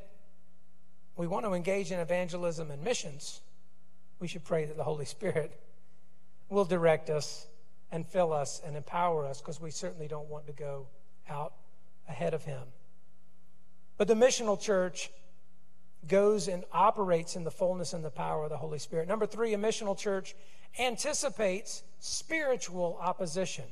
we 1.17 1.27
want 1.27 1.45
to 1.45 1.55
engage 1.55 1.93
in 1.93 2.01
evangelism 2.01 2.71
and 2.71 2.83
missions, 2.83 3.41
we 4.19 4.29
should 4.29 4.45
pray 4.45 4.65
that 4.65 4.77
the 4.77 4.85
Holy 4.85 5.05
Spirit 5.05 5.61
will 6.49 6.65
direct 6.65 7.11
us 7.11 7.47
and 7.91 8.07
fill 8.07 8.33
us 8.33 8.61
and 8.65 8.77
empower 8.77 9.27
us 9.27 9.41
because 9.41 9.61
we 9.61 9.71
certainly 9.71 10.09
don't 10.09 10.29
want 10.29 10.47
to 10.47 10.53
go 10.53 10.87
out 11.29 11.55
ahead 12.09 12.35
of 12.35 12.45
Him. 12.45 12.63
But 13.97 14.09
the 14.09 14.15
missional 14.15 14.61
church 14.61 15.11
goes 16.09 16.49
and 16.49 16.65
operates 16.73 17.37
in 17.37 17.45
the 17.45 17.51
fullness 17.51 17.93
and 17.93 18.05
the 18.05 18.11
power 18.11 18.45
of 18.45 18.51
the 18.51 18.57
Holy 18.57 18.79
Spirit. 18.79 19.09
Number 19.09 19.27
three, 19.27 19.55
a 19.55 19.59
missional 19.59 19.97
church 19.97 20.35
anticipates 20.79 21.83
spiritual 22.01 22.99
opposition. 23.01 23.65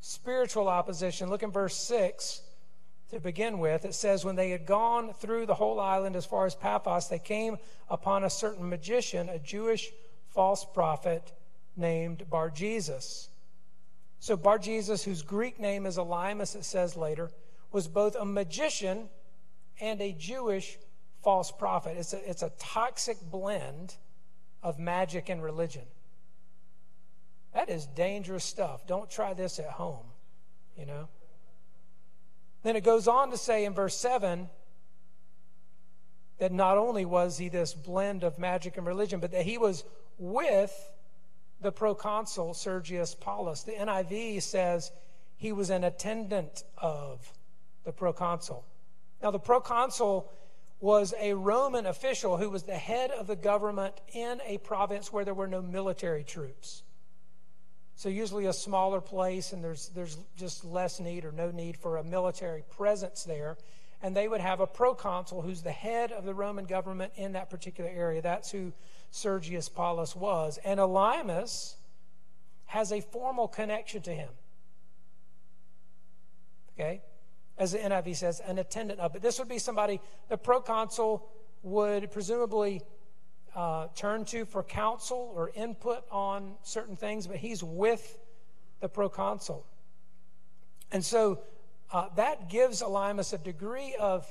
Spiritual 0.00 0.68
opposition. 0.68 1.30
Look 1.30 1.42
in 1.42 1.50
verse 1.50 1.76
6 1.76 2.42
to 3.12 3.20
begin 3.20 3.58
with, 3.58 3.84
it 3.84 3.94
says, 3.94 4.24
When 4.24 4.36
they 4.36 4.50
had 4.50 4.66
gone 4.66 5.12
through 5.12 5.46
the 5.46 5.54
whole 5.54 5.78
island 5.78 6.16
as 6.16 6.24
far 6.24 6.46
as 6.46 6.54
Paphos, 6.54 7.08
they 7.08 7.18
came 7.18 7.58
upon 7.90 8.24
a 8.24 8.30
certain 8.30 8.68
magician, 8.68 9.28
a 9.28 9.38
Jewish 9.38 9.90
false 10.30 10.64
prophet 10.64 11.30
named 11.76 12.28
Bar 12.30 12.48
Jesus. 12.50 13.28
So, 14.18 14.36
Bar 14.36 14.58
Jesus, 14.58 15.04
whose 15.04 15.20
Greek 15.22 15.60
name 15.60 15.84
is 15.84 15.98
Elymas, 15.98 16.56
it 16.56 16.64
says 16.64 16.96
later, 16.96 17.30
was 17.70 17.86
both 17.86 18.16
a 18.16 18.24
magician 18.24 19.08
and 19.78 20.00
a 20.00 20.12
Jewish 20.12 20.78
false 21.22 21.52
prophet. 21.52 21.96
It's 21.98 22.14
a, 22.14 22.30
it's 22.30 22.42
a 22.42 22.52
toxic 22.58 23.18
blend 23.30 23.94
of 24.62 24.78
magic 24.78 25.28
and 25.28 25.42
religion. 25.42 25.84
That 27.52 27.68
is 27.68 27.84
dangerous 27.84 28.44
stuff. 28.44 28.86
Don't 28.86 29.10
try 29.10 29.34
this 29.34 29.58
at 29.58 29.66
home, 29.66 30.06
you 30.78 30.86
know. 30.86 31.08
Then 32.62 32.76
it 32.76 32.84
goes 32.84 33.08
on 33.08 33.30
to 33.30 33.36
say 33.36 33.64
in 33.64 33.74
verse 33.74 33.96
7 33.96 34.48
that 36.38 36.52
not 36.52 36.78
only 36.78 37.04
was 37.04 37.38
he 37.38 37.48
this 37.48 37.74
blend 37.74 38.24
of 38.24 38.38
magic 38.38 38.76
and 38.76 38.86
religion, 38.86 39.20
but 39.20 39.32
that 39.32 39.44
he 39.44 39.58
was 39.58 39.84
with 40.18 40.72
the 41.60 41.72
proconsul 41.72 42.54
Sergius 42.54 43.14
Paulus. 43.14 43.62
The 43.62 43.72
NIV 43.72 44.42
says 44.42 44.90
he 45.36 45.52
was 45.52 45.70
an 45.70 45.84
attendant 45.84 46.64
of 46.78 47.32
the 47.84 47.92
proconsul. 47.92 48.64
Now, 49.22 49.30
the 49.30 49.38
proconsul 49.38 50.30
was 50.80 51.14
a 51.20 51.34
Roman 51.34 51.86
official 51.86 52.36
who 52.36 52.50
was 52.50 52.64
the 52.64 52.76
head 52.76 53.12
of 53.12 53.28
the 53.28 53.36
government 53.36 53.94
in 54.12 54.40
a 54.44 54.58
province 54.58 55.12
where 55.12 55.24
there 55.24 55.34
were 55.34 55.46
no 55.46 55.62
military 55.62 56.24
troops. 56.24 56.82
So 57.94 58.08
usually 58.08 58.46
a 58.46 58.52
smaller 58.52 59.00
place, 59.00 59.52
and 59.52 59.62
there's 59.62 59.88
there's 59.90 60.16
just 60.36 60.64
less 60.64 60.98
need 60.98 61.24
or 61.24 61.32
no 61.32 61.50
need 61.50 61.76
for 61.76 61.98
a 61.98 62.04
military 62.04 62.64
presence 62.70 63.24
there. 63.24 63.56
And 64.02 64.16
they 64.16 64.26
would 64.26 64.40
have 64.40 64.58
a 64.58 64.66
proconsul 64.66 65.42
who's 65.42 65.62
the 65.62 65.70
head 65.70 66.10
of 66.10 66.24
the 66.24 66.34
Roman 66.34 66.64
government 66.64 67.12
in 67.14 67.32
that 67.32 67.50
particular 67.50 67.88
area. 67.88 68.20
That's 68.20 68.50
who 68.50 68.72
Sergius 69.12 69.68
Paulus 69.68 70.16
was. 70.16 70.58
And 70.64 70.80
Elymas 70.80 71.74
has 72.66 72.90
a 72.90 73.00
formal 73.00 73.46
connection 73.46 74.02
to 74.02 74.10
him. 74.10 74.30
Okay? 76.74 77.02
As 77.58 77.72
the 77.72 77.78
NIV 77.78 78.16
says, 78.16 78.40
an 78.40 78.58
attendant 78.58 78.98
of. 78.98 79.12
But 79.12 79.22
this 79.22 79.38
would 79.38 79.48
be 79.48 79.58
somebody, 79.58 80.00
the 80.28 80.36
proconsul 80.36 81.28
would 81.62 82.10
presumably 82.10 82.82
uh, 83.54 83.88
turn 83.94 84.24
to 84.26 84.44
for 84.44 84.62
counsel 84.62 85.32
or 85.36 85.50
input 85.54 86.04
on 86.10 86.54
certain 86.62 86.96
things, 86.96 87.26
but 87.26 87.36
he's 87.36 87.62
with 87.62 88.18
the 88.80 88.88
proconsul. 88.88 89.66
And 90.90 91.04
so 91.04 91.40
uh, 91.92 92.08
that 92.16 92.48
gives 92.48 92.82
Elymas 92.82 93.32
a 93.32 93.38
degree 93.38 93.94
of 93.98 94.30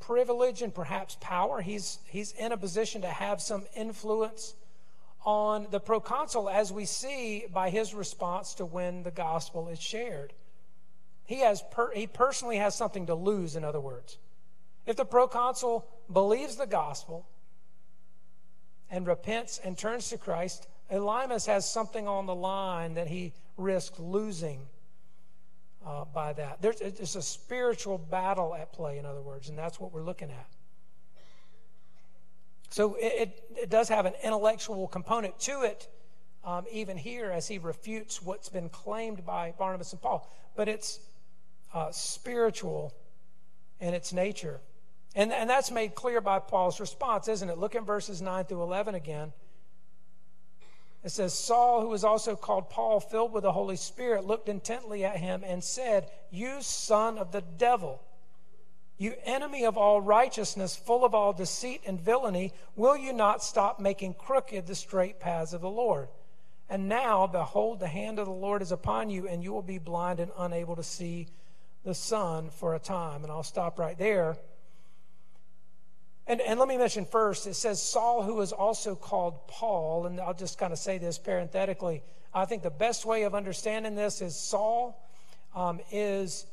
privilege 0.00 0.62
and 0.62 0.74
perhaps 0.74 1.16
power. 1.20 1.60
He's, 1.60 1.98
he's 2.08 2.32
in 2.32 2.52
a 2.52 2.56
position 2.56 3.02
to 3.02 3.08
have 3.08 3.40
some 3.40 3.64
influence 3.76 4.54
on 5.24 5.68
the 5.70 5.78
proconsul, 5.78 6.50
as 6.50 6.72
we 6.72 6.84
see 6.84 7.44
by 7.52 7.70
his 7.70 7.94
response 7.94 8.54
to 8.54 8.64
when 8.64 9.04
the 9.04 9.12
gospel 9.12 9.68
is 9.68 9.80
shared. 9.80 10.32
He, 11.24 11.40
has 11.40 11.62
per, 11.70 11.92
he 11.92 12.08
personally 12.08 12.56
has 12.56 12.74
something 12.74 13.06
to 13.06 13.14
lose, 13.14 13.54
in 13.54 13.62
other 13.62 13.80
words. 13.80 14.18
If 14.84 14.96
the 14.96 15.04
proconsul 15.04 15.86
believes 16.12 16.56
the 16.56 16.66
gospel 16.66 17.24
and 18.92 19.06
repents 19.06 19.58
and 19.64 19.76
turns 19.76 20.10
to 20.10 20.18
Christ, 20.18 20.68
Elymas 20.92 21.46
has 21.46 21.68
something 21.68 22.06
on 22.06 22.26
the 22.26 22.34
line 22.34 22.94
that 22.94 23.08
he 23.08 23.32
risks 23.56 23.98
losing 23.98 24.66
uh, 25.84 26.04
by 26.04 26.34
that. 26.34 26.60
There's, 26.60 27.16
a 27.16 27.22
spiritual 27.22 27.96
battle 27.96 28.54
at 28.54 28.72
play, 28.72 28.98
in 28.98 29.06
other 29.06 29.22
words, 29.22 29.48
and 29.48 29.58
that's 29.58 29.80
what 29.80 29.92
we're 29.92 30.04
looking 30.04 30.30
at. 30.30 30.46
So 32.68 32.94
it, 32.94 33.12
it, 33.18 33.44
it 33.62 33.70
does 33.70 33.88
have 33.88 34.04
an 34.06 34.14
intellectual 34.22 34.86
component 34.86 35.38
to 35.40 35.62
it, 35.62 35.88
um, 36.44 36.66
even 36.70 36.98
here 36.98 37.30
as 37.30 37.48
he 37.48 37.58
refutes 37.58 38.22
what's 38.22 38.50
been 38.50 38.68
claimed 38.68 39.24
by 39.24 39.54
Barnabas 39.58 39.92
and 39.92 40.02
Paul. 40.02 40.30
But 40.54 40.68
it's 40.68 41.00
uh, 41.72 41.90
spiritual 41.90 42.92
in 43.80 43.94
its 43.94 44.12
nature. 44.12 44.60
And, 45.14 45.32
and 45.32 45.48
that's 45.48 45.70
made 45.70 45.94
clear 45.94 46.20
by 46.20 46.38
Paul's 46.38 46.80
response, 46.80 47.28
isn't 47.28 47.48
it? 47.48 47.58
Look 47.58 47.74
in 47.74 47.84
verses 47.84 48.22
9 48.22 48.44
through 48.46 48.62
11 48.62 48.94
again. 48.94 49.32
It 51.04 51.10
says, 51.10 51.36
Saul, 51.36 51.80
who 51.80 51.88
was 51.88 52.04
also 52.04 52.36
called 52.36 52.70
Paul, 52.70 53.00
filled 53.00 53.32
with 53.32 53.42
the 53.42 53.52
Holy 53.52 53.76
Spirit, 53.76 54.24
looked 54.24 54.48
intently 54.48 55.04
at 55.04 55.16
him 55.16 55.42
and 55.44 55.62
said, 55.62 56.08
You 56.30 56.62
son 56.62 57.18
of 57.18 57.32
the 57.32 57.40
devil, 57.40 58.00
you 58.98 59.14
enemy 59.24 59.64
of 59.64 59.76
all 59.76 60.00
righteousness, 60.00 60.76
full 60.76 61.04
of 61.04 61.14
all 61.14 61.32
deceit 61.32 61.82
and 61.86 62.00
villainy, 62.00 62.52
will 62.76 62.96
you 62.96 63.12
not 63.12 63.42
stop 63.42 63.80
making 63.80 64.14
crooked 64.14 64.66
the 64.66 64.76
straight 64.76 65.18
paths 65.18 65.52
of 65.52 65.60
the 65.60 65.68
Lord? 65.68 66.08
And 66.70 66.88
now, 66.88 67.26
behold, 67.26 67.80
the 67.80 67.88
hand 67.88 68.20
of 68.20 68.26
the 68.26 68.32
Lord 68.32 68.62
is 68.62 68.70
upon 68.70 69.10
you, 69.10 69.26
and 69.26 69.42
you 69.42 69.52
will 69.52 69.60
be 69.60 69.78
blind 69.78 70.20
and 70.20 70.30
unable 70.38 70.76
to 70.76 70.84
see 70.84 71.26
the 71.84 71.94
sun 71.94 72.50
for 72.50 72.74
a 72.76 72.78
time. 72.78 73.24
And 73.24 73.32
I'll 73.32 73.42
stop 73.42 73.78
right 73.78 73.98
there. 73.98 74.36
And, 76.32 76.40
and 76.40 76.58
let 76.58 76.66
me 76.66 76.78
mention 76.78 77.04
first, 77.04 77.46
it 77.46 77.52
says 77.52 77.82
Saul, 77.82 78.22
who 78.22 78.40
is 78.40 78.52
also 78.52 78.94
called 78.94 79.46
Paul, 79.48 80.06
and 80.06 80.18
I'll 80.18 80.32
just 80.32 80.56
kind 80.56 80.72
of 80.72 80.78
say 80.78 80.96
this 80.96 81.18
parenthetically. 81.18 82.02
I 82.32 82.46
think 82.46 82.62
the 82.62 82.70
best 82.70 83.04
way 83.04 83.24
of 83.24 83.34
understanding 83.34 83.96
this 83.96 84.22
is 84.22 84.34
Saul 84.34 84.98
um, 85.54 85.80
is 85.90 86.46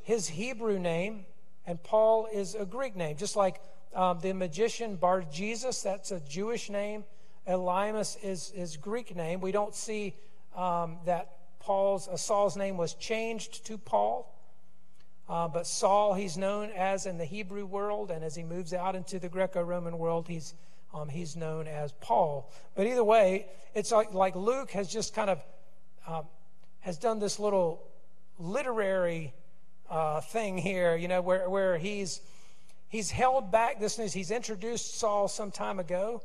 his 0.00 0.28
Hebrew 0.28 0.78
name, 0.78 1.26
and 1.66 1.82
Paul 1.82 2.26
is 2.32 2.54
a 2.54 2.64
Greek 2.64 2.96
name. 2.96 3.18
Just 3.18 3.36
like 3.36 3.60
um, 3.94 4.18
the 4.20 4.32
magician 4.32 4.96
Bar 4.96 5.26
Jesus, 5.30 5.82
that's 5.82 6.10
a 6.10 6.20
Jewish 6.20 6.70
name. 6.70 7.04
Elymas 7.46 8.16
is 8.24 8.48
his 8.56 8.78
Greek 8.78 9.14
name. 9.14 9.42
We 9.42 9.52
don't 9.52 9.74
see 9.74 10.16
um, 10.56 10.96
that 11.04 11.32
Paul's 11.60 12.08
uh, 12.08 12.16
Saul's 12.16 12.56
name 12.56 12.78
was 12.78 12.94
changed 12.94 13.66
to 13.66 13.76
Paul. 13.76 14.34
Uh, 15.28 15.46
but 15.46 15.66
Saul, 15.66 16.14
he's 16.14 16.38
known 16.38 16.70
as 16.74 17.04
in 17.04 17.18
the 17.18 17.24
Hebrew 17.24 17.66
world, 17.66 18.10
and 18.10 18.24
as 18.24 18.34
he 18.34 18.42
moves 18.42 18.72
out 18.72 18.96
into 18.96 19.18
the 19.18 19.28
Greco 19.28 19.62
Roman 19.62 19.98
world, 19.98 20.26
he's, 20.26 20.54
um, 20.94 21.08
he's 21.08 21.36
known 21.36 21.68
as 21.68 21.92
Paul. 22.00 22.50
But 22.74 22.86
either 22.86 23.04
way, 23.04 23.46
it's 23.74 23.92
like, 23.92 24.14
like 24.14 24.34
Luke 24.34 24.70
has 24.70 24.88
just 24.88 25.14
kind 25.14 25.28
of 25.28 25.40
um, 26.06 26.24
has 26.80 26.96
done 26.96 27.18
this 27.18 27.38
little 27.38 27.86
literary 28.38 29.34
uh, 29.90 30.22
thing 30.22 30.56
here, 30.56 30.96
you 30.96 31.08
know, 31.08 31.20
where, 31.20 31.50
where 31.50 31.76
he's, 31.76 32.22
he's 32.88 33.10
held 33.10 33.52
back 33.52 33.80
this 33.80 33.98
news. 33.98 34.14
He's 34.14 34.30
introduced 34.30 34.98
Saul 34.98 35.28
some 35.28 35.50
time 35.50 35.78
ago 35.78 36.22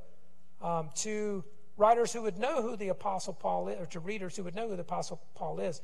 um, 0.61 0.89
to 0.97 1.43
writers 1.75 2.13
who 2.13 2.21
would 2.21 2.37
know 2.37 2.61
who 2.61 2.77
the 2.77 2.89
Apostle 2.89 3.33
Paul 3.33 3.67
is, 3.67 3.79
or 3.79 3.85
to 3.87 3.99
readers 3.99 4.37
who 4.37 4.43
would 4.43 4.55
know 4.55 4.69
who 4.69 4.75
the 4.75 4.83
Apostle 4.83 5.21
Paul 5.35 5.59
is. 5.59 5.81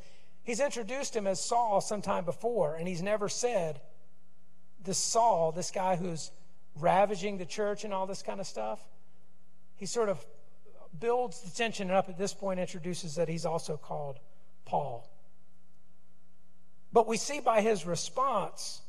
He's 0.50 0.60
introduced 0.60 1.16
him 1.16 1.28
as 1.28 1.40
Saul 1.40 1.80
sometime 1.80 2.26
before, 2.26 2.74
and 2.74 2.88
he's 2.88 3.04
never 3.04 3.30
said, 3.30 3.80
This 4.84 4.98
Saul, 4.98 5.52
this 5.52 5.70
guy 5.70 5.96
who's 5.96 6.32
ravaging 6.74 7.38
the 7.38 7.46
church 7.46 7.84
and 7.84 7.94
all 7.94 8.08
this 8.08 8.24
kind 8.24 8.40
of 8.40 8.48
stuff, 8.48 8.80
he 9.76 9.86
sort 9.86 10.10
of 10.10 10.26
builds 11.00 11.40
the 11.42 11.52
tension 11.52 11.92
up 11.92 12.10
at 12.10 12.18
this 12.18 12.34
point 12.34 12.60
introduces 12.60 13.14
that 13.14 13.30
he's 13.30 13.46
also 13.46 13.78
called 13.78 14.18
Paul. 14.66 15.08
But 16.92 17.08
we 17.08 17.18
see 17.18 17.42
by 17.42 17.62
his 17.62 17.86
response, 17.86 18.82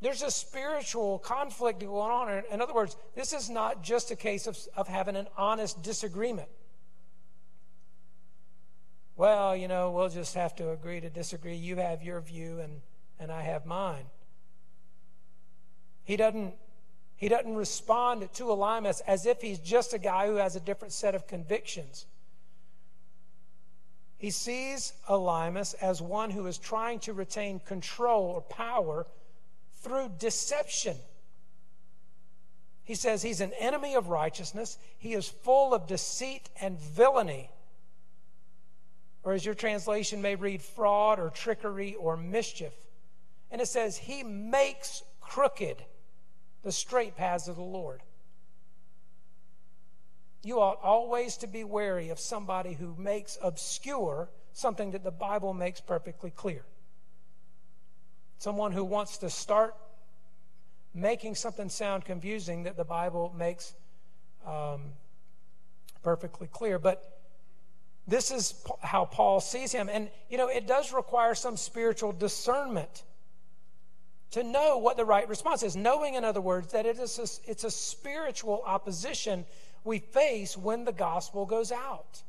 there's 0.00 0.22
a 0.22 0.30
spiritual 0.30 1.18
conflict 1.18 1.80
going 1.80 2.12
on. 2.12 2.44
In 2.48 2.62
other 2.62 2.74
words, 2.74 2.96
this 3.16 3.32
is 3.32 3.50
not 3.50 3.82
just 3.82 4.12
a 4.12 4.16
case 4.16 4.46
of, 4.46 4.56
of 4.76 4.86
having 4.86 5.16
an 5.16 5.26
honest 5.36 5.82
disagreement. 5.82 6.48
Well, 9.16 9.56
you 9.56 9.68
know, 9.68 9.90
we'll 9.90 10.08
just 10.08 10.34
have 10.34 10.56
to 10.56 10.70
agree 10.70 11.00
to 11.00 11.10
disagree. 11.10 11.54
You 11.54 11.76
have 11.76 12.02
your 12.02 12.20
view 12.20 12.60
and, 12.60 12.80
and 13.20 13.30
I 13.30 13.42
have 13.42 13.64
mine. 13.64 14.06
He 16.04 16.16
doesn't 16.16 16.54
he 17.16 17.28
doesn't 17.28 17.54
respond 17.54 18.28
to 18.34 18.44
Elymas 18.44 19.00
as 19.06 19.24
if 19.24 19.40
he's 19.40 19.58
just 19.58 19.94
a 19.94 19.98
guy 19.98 20.26
who 20.26 20.34
has 20.34 20.56
a 20.56 20.60
different 20.60 20.92
set 20.92 21.14
of 21.14 21.26
convictions. 21.26 22.06
He 24.18 24.30
sees 24.30 24.92
Elymas 25.08 25.74
as 25.80 26.02
one 26.02 26.30
who 26.30 26.46
is 26.46 26.58
trying 26.58 26.98
to 27.00 27.12
retain 27.12 27.60
control 27.60 28.24
or 28.24 28.40
power 28.40 29.06
through 29.76 30.10
deception. 30.18 30.96
He 32.84 32.94
says 32.94 33.22
he's 33.22 33.40
an 33.40 33.52
enemy 33.58 33.94
of 33.94 34.08
righteousness. 34.08 34.76
He 34.98 35.14
is 35.14 35.28
full 35.28 35.72
of 35.72 35.86
deceit 35.86 36.50
and 36.60 36.78
villainy. 36.78 37.48
Or 39.24 39.32
as 39.32 39.44
your 39.44 39.54
translation 39.54 40.20
may 40.20 40.36
read, 40.36 40.62
fraud 40.62 41.18
or 41.18 41.30
trickery 41.30 41.94
or 41.94 42.16
mischief. 42.16 42.74
And 43.50 43.60
it 43.60 43.66
says 43.66 43.96
he 43.96 44.22
makes 44.22 45.02
crooked 45.20 45.82
the 46.62 46.72
straight 46.72 47.16
paths 47.16 47.48
of 47.48 47.56
the 47.56 47.62
Lord. 47.62 48.02
You 50.42 50.60
ought 50.60 50.78
always 50.82 51.38
to 51.38 51.46
be 51.46 51.64
wary 51.64 52.10
of 52.10 52.20
somebody 52.20 52.74
who 52.74 52.94
makes 52.98 53.38
obscure 53.42 54.28
something 54.52 54.90
that 54.90 55.02
the 55.02 55.10
Bible 55.10 55.54
makes 55.54 55.80
perfectly 55.80 56.30
clear. 56.30 56.64
Someone 58.38 58.72
who 58.72 58.84
wants 58.84 59.18
to 59.18 59.30
start 59.30 59.74
making 60.92 61.34
something 61.34 61.70
sound 61.70 62.04
confusing 62.04 62.64
that 62.64 62.76
the 62.76 62.84
Bible 62.84 63.34
makes 63.36 63.74
um, 64.46 64.92
perfectly 66.02 66.46
clear. 66.46 66.78
But 66.78 67.13
this 68.06 68.30
is 68.30 68.54
how 68.82 69.06
Paul 69.06 69.40
sees 69.40 69.72
him. 69.72 69.88
And, 69.90 70.10
you 70.28 70.36
know, 70.36 70.48
it 70.48 70.66
does 70.66 70.92
require 70.92 71.34
some 71.34 71.56
spiritual 71.56 72.12
discernment 72.12 73.02
to 74.32 74.42
know 74.42 74.78
what 74.78 74.96
the 74.96 75.04
right 75.04 75.28
response 75.28 75.62
is. 75.62 75.76
Knowing, 75.76 76.14
in 76.14 76.24
other 76.24 76.40
words, 76.40 76.72
that 76.72 76.86
it 76.86 76.98
is 76.98 77.18
a, 77.18 77.50
it's 77.50 77.64
a 77.64 77.70
spiritual 77.70 78.62
opposition 78.66 79.46
we 79.84 80.00
face 80.00 80.56
when 80.56 80.84
the 80.84 80.92
gospel 80.92 81.46
goes 81.46 81.72
out. 81.72 82.22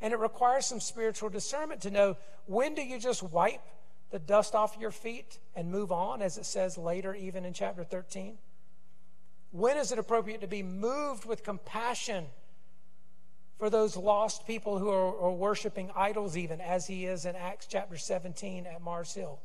And 0.00 0.14
it 0.14 0.18
requires 0.18 0.66
some 0.66 0.80
spiritual 0.80 1.28
discernment 1.28 1.82
to 1.82 1.90
know 1.90 2.16
when 2.46 2.74
do 2.74 2.82
you 2.82 2.98
just 2.98 3.22
wipe 3.22 3.60
the 4.10 4.18
dust 4.18 4.54
off 4.54 4.76
your 4.80 4.90
feet 4.90 5.38
and 5.54 5.70
move 5.70 5.92
on, 5.92 6.22
as 6.22 6.38
it 6.38 6.46
says 6.46 6.78
later, 6.78 7.14
even 7.14 7.44
in 7.44 7.52
chapter 7.52 7.84
13? 7.84 8.38
When 9.52 9.76
is 9.76 9.92
it 9.92 9.98
appropriate 9.98 10.40
to 10.40 10.46
be 10.46 10.62
moved 10.62 11.26
with 11.26 11.44
compassion 11.44 12.26
for 13.60 13.68
those 13.68 13.94
lost 13.94 14.46
people 14.46 14.78
who 14.78 14.88
are, 14.88 15.20
are 15.20 15.30
worshiping 15.30 15.90
idols, 15.94 16.34
even 16.34 16.62
as 16.62 16.86
he 16.86 17.04
is 17.04 17.26
in 17.26 17.36
Acts 17.36 17.66
chapter 17.66 17.98
17 17.98 18.66
at 18.66 18.80
Mars 18.80 19.12
Hill? 19.12 19.38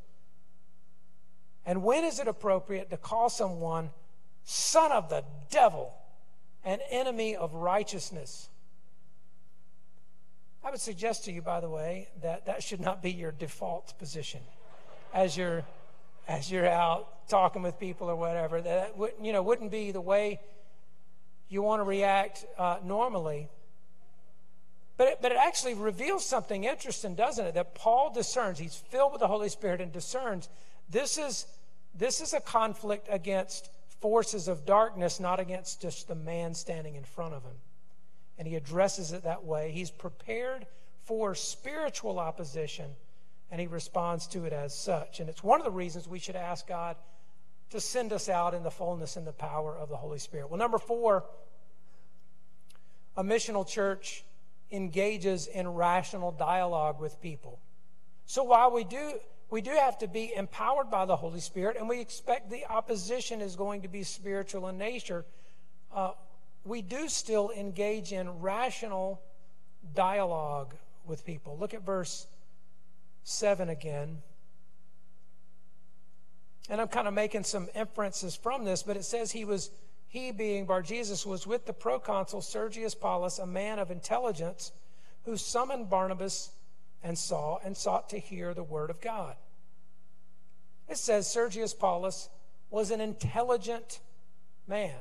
And 1.65 1.83
when 1.83 2.05
is 2.05 2.19
it 2.19 2.27
appropriate 2.27 2.89
to 2.91 2.97
call 2.97 3.29
someone 3.29 3.89
son 4.45 4.93
of 4.93 5.09
the 5.09 5.25
devil, 5.51 5.93
an 6.63 6.79
enemy 6.89 7.35
of 7.35 7.53
righteousness? 7.55 8.47
I 10.63 10.71
would 10.71 10.79
suggest 10.79 11.25
to 11.25 11.33
you, 11.33 11.41
by 11.41 11.59
the 11.59 11.69
way, 11.69 12.07
that 12.21 12.45
that 12.45 12.63
should 12.63 12.79
not 12.79 13.03
be 13.03 13.11
your 13.11 13.33
default 13.33 13.99
position 13.99 14.39
as 15.13 15.35
you're 15.35 15.65
as 16.27 16.49
you're 16.49 16.67
out 16.67 17.27
talking 17.27 17.61
with 17.61 17.79
people 17.79 18.09
or 18.09 18.15
whatever. 18.15 18.61
That 18.61 18.97
would, 18.97 19.11
you 19.21 19.33
know 19.33 19.43
wouldn't 19.43 19.71
be 19.71 19.91
the 19.91 20.01
way 20.01 20.39
you 21.49 21.61
want 21.61 21.81
to 21.81 21.83
react 21.83 22.45
uh, 22.57 22.77
normally. 22.81 23.49
But 24.97 25.07
it, 25.07 25.17
but 25.21 25.31
it 25.31 25.37
actually 25.37 25.73
reveals 25.73 26.25
something 26.25 26.63
interesting, 26.63 27.15
doesn't 27.15 27.45
it? 27.45 27.53
That 27.55 27.75
Paul 27.75 28.13
discerns. 28.13 28.59
He's 28.59 28.75
filled 28.75 29.11
with 29.11 29.19
the 29.19 29.27
Holy 29.27 29.49
Spirit 29.49 29.81
and 29.81 29.91
discerns 29.91 30.49
this 30.89 31.17
is 31.17 31.45
this 31.97 32.21
is 32.21 32.33
a 32.33 32.41
conflict 32.41 33.07
against 33.09 33.69
forces 34.01 34.47
of 34.47 34.65
darkness, 34.65 35.19
not 35.19 35.39
against 35.39 35.81
just 35.81 36.07
the 36.07 36.15
man 36.15 36.53
standing 36.53 36.95
in 36.95 37.03
front 37.03 37.33
of 37.33 37.43
him. 37.43 37.55
And 38.37 38.47
he 38.47 38.55
addresses 38.55 39.13
it 39.13 39.23
that 39.23 39.45
way. 39.45 39.71
He's 39.71 39.91
prepared 39.91 40.65
for 41.05 41.35
spiritual 41.35 42.19
opposition, 42.19 42.91
and 43.49 43.61
he 43.61 43.67
responds 43.67 44.27
to 44.27 44.43
it 44.43 44.51
as 44.51 44.77
such. 44.77 45.21
And 45.21 45.29
it's 45.29 45.43
one 45.43 45.61
of 45.61 45.65
the 45.65 45.71
reasons 45.71 46.07
we 46.07 46.19
should 46.19 46.35
ask 46.35 46.67
God 46.67 46.97
to 47.69 47.79
send 47.79 48.11
us 48.11 48.27
out 48.27 48.53
in 48.53 48.63
the 48.63 48.71
fullness 48.71 49.15
and 49.15 49.25
the 49.25 49.31
power 49.31 49.75
of 49.77 49.87
the 49.87 49.95
Holy 49.95 50.19
Spirit. 50.19 50.49
Well, 50.49 50.59
number 50.59 50.77
four, 50.77 51.23
a 53.15 53.23
missional 53.23 53.65
church 53.65 54.25
engages 54.71 55.47
in 55.47 55.67
rational 55.67 56.31
dialogue 56.31 56.99
with 56.99 57.21
people. 57.21 57.59
So 58.25 58.43
while 58.43 58.71
we 58.71 58.83
do 58.83 59.13
we 59.49 59.61
do 59.61 59.71
have 59.71 59.99
to 59.99 60.07
be 60.07 60.33
empowered 60.35 60.89
by 60.89 61.05
the 61.05 61.15
Holy 61.15 61.39
Spirit, 61.39 61.77
and 61.77 61.87
we 61.87 62.01
expect 62.01 62.49
the 62.49 62.65
opposition 62.65 63.41
is 63.41 63.55
going 63.55 63.83
to 63.83 63.87
be 63.87 64.03
spiritual 64.03 64.67
in 64.67 64.77
nature. 64.77 65.23
Uh, 65.93 66.11
we 66.63 66.81
do 66.81 67.07
still 67.07 67.51
engage 67.51 68.11
in 68.11 68.39
rational 68.39 69.21
dialogue 69.93 70.73
with 71.05 71.25
people. 71.25 71.57
Look 71.57 71.73
at 71.75 71.85
verse 71.85 72.25
7 73.23 73.69
again. 73.69 74.17
And 76.67 76.81
I'm 76.81 76.87
kind 76.87 77.07
of 77.07 77.13
making 77.13 77.43
some 77.43 77.67
inferences 77.75 78.35
from 78.35 78.65
this, 78.65 78.81
but 78.81 78.97
it 78.97 79.05
says 79.05 79.31
he 79.31 79.45
was, 79.45 79.69
he 80.15 80.31
being 80.31 80.65
Bar 80.65 80.81
Jesus, 80.81 81.25
was 81.25 81.45
with 81.45 81.65
the 81.65 81.73
proconsul 81.73 82.41
Sergius 82.41 82.95
Paulus, 82.95 83.37
a 83.37 83.45
man 83.45 83.79
of 83.79 83.91
intelligence, 83.91 84.71
who 85.25 85.35
summoned 85.35 85.89
Barnabas 85.89 86.51
and 87.03 87.17
Saul 87.17 87.59
and 87.65 87.75
sought 87.75 88.09
to 88.11 88.17
hear 88.17 88.53
the 88.53 88.63
word 88.63 88.89
of 88.89 89.01
God. 89.01 89.35
It 90.87 90.97
says 90.97 91.27
Sergius 91.27 91.73
Paulus 91.73 92.29
was 92.69 92.91
an 92.91 93.01
intelligent 93.01 93.99
man. 94.69 94.95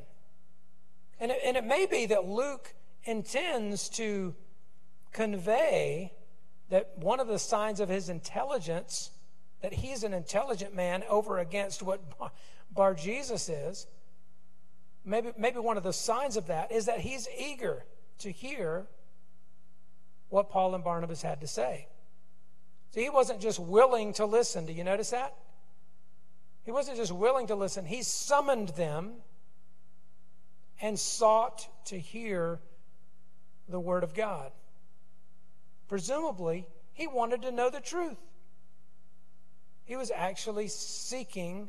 And 1.21 1.31
it, 1.31 1.39
and 1.45 1.57
it 1.57 1.65
may 1.65 1.87
be 1.87 2.07
that 2.07 2.27
Luke 2.27 2.75
intends 3.05 3.89
to 3.91 4.35
convey 5.13 6.13
that 6.71 6.91
one 6.97 7.21
of 7.21 7.29
the 7.29 7.39
signs 7.39 7.79
of 7.79 7.89
his 7.89 8.09
intelligence, 8.09 9.13
that 9.63 9.75
he's 9.75 10.03
an 10.03 10.13
intelligent 10.13 10.75
man 10.75 11.05
over 11.09 11.39
against 11.39 11.85
what 11.85 12.01
Bar 12.73 12.95
Jesus 12.95 13.49
is, 13.49 13.87
maybe, 15.05 15.33
maybe 15.37 15.59
one 15.59 15.77
of 15.77 15.83
the 15.83 15.93
signs 15.93 16.37
of 16.37 16.47
that 16.49 16.73
is 16.73 16.87
that 16.87 17.01
he's 17.01 17.29
eager 17.39 17.85
to 18.19 18.31
hear 18.31 18.87
what 20.29 20.51
Paul 20.51 20.75
and 20.75 20.83
Barnabas 20.83 21.23
had 21.23 21.41
to 21.41 21.47
say. 21.47 21.89
So 22.91 23.01
he 23.01 23.11
wasn't 23.11 23.41
just 23.41 23.59
willing 23.59 24.13
to 24.15 24.27
listen. 24.27 24.67
Do 24.67 24.73
you 24.73 24.85
notice 24.85 25.11
that? 25.11 25.35
He 26.65 26.73
wasn't 26.73 26.97
just 26.97 27.13
willing 27.13 27.49
to 27.49 27.55
listen, 27.55 27.85
he 27.85 28.03
summoned 28.03 28.71
them 28.71 29.13
and 30.81 30.99
sought 30.99 31.69
to 31.87 31.99
hear 31.99 32.59
the 33.69 33.81
Word 33.81 34.03
of 34.03 34.15
God. 34.15 34.51
Presumably, 35.89 36.67
he 36.93 37.07
wanted 37.07 37.43
to 37.43 37.53
know 37.53 37.71
the 37.71 37.81
truth. 37.81 38.17
He 39.85 39.97
was 39.97 40.11
actually 40.15 40.69
seeking 40.69 41.69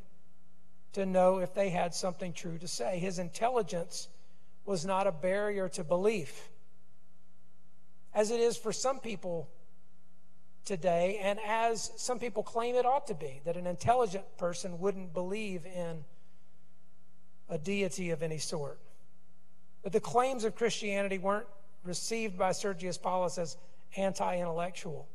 to 0.96 1.06
know 1.06 1.40
if 1.40 1.54
they 1.54 1.70
had 1.70 1.94
something 1.94 2.34
true 2.34 2.58
to 2.58 2.68
say. 2.68 3.00
His 3.00 3.20
intelligence 3.20 4.08
was 4.66 4.86
not 4.86 5.08
a 5.08 5.12
barrier 5.12 5.70
to 5.70 5.84
belief, 5.84 6.50
as 8.14 8.32
it 8.32 8.40
is 8.40 8.58
for 8.58 8.72
some 8.72 9.00
people 9.00 9.50
today, 10.64 11.20
and 11.22 11.38
as 11.46 11.92
some 11.98 12.18
people 12.18 12.44
claim 12.44 12.76
it 12.76 12.86
ought 12.86 13.08
to 13.08 13.14
be, 13.14 13.42
that 13.46 13.58
an 13.58 13.68
intelligent 13.68 14.24
person 14.38 14.80
wouldn't 14.80 15.14
believe 15.14 15.66
in 15.66 16.04
a 17.50 17.58
deity 17.58 18.10
of 18.10 18.24
any 18.24 18.40
sort. 18.40 18.80
But 19.84 19.92
the 19.92 20.00
claims 20.00 20.46
of 20.46 20.56
Christianity 20.56 21.20
weren't 21.20 21.46
received 21.84 22.38
by 22.38 22.54
Sergius 22.54 22.98
Paulus 22.98 23.38
as 23.38 23.58
anti 23.98 24.38
intellectual. 24.38 25.08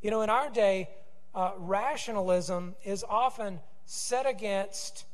You 0.00 0.10
know, 0.10 0.22
in 0.22 0.30
our 0.30 0.48
day, 0.48 0.88
uh, 1.34 1.52
rationalism 1.58 2.76
is 2.84 3.04
often 3.06 3.60
set 3.90 4.26
against 4.26 5.06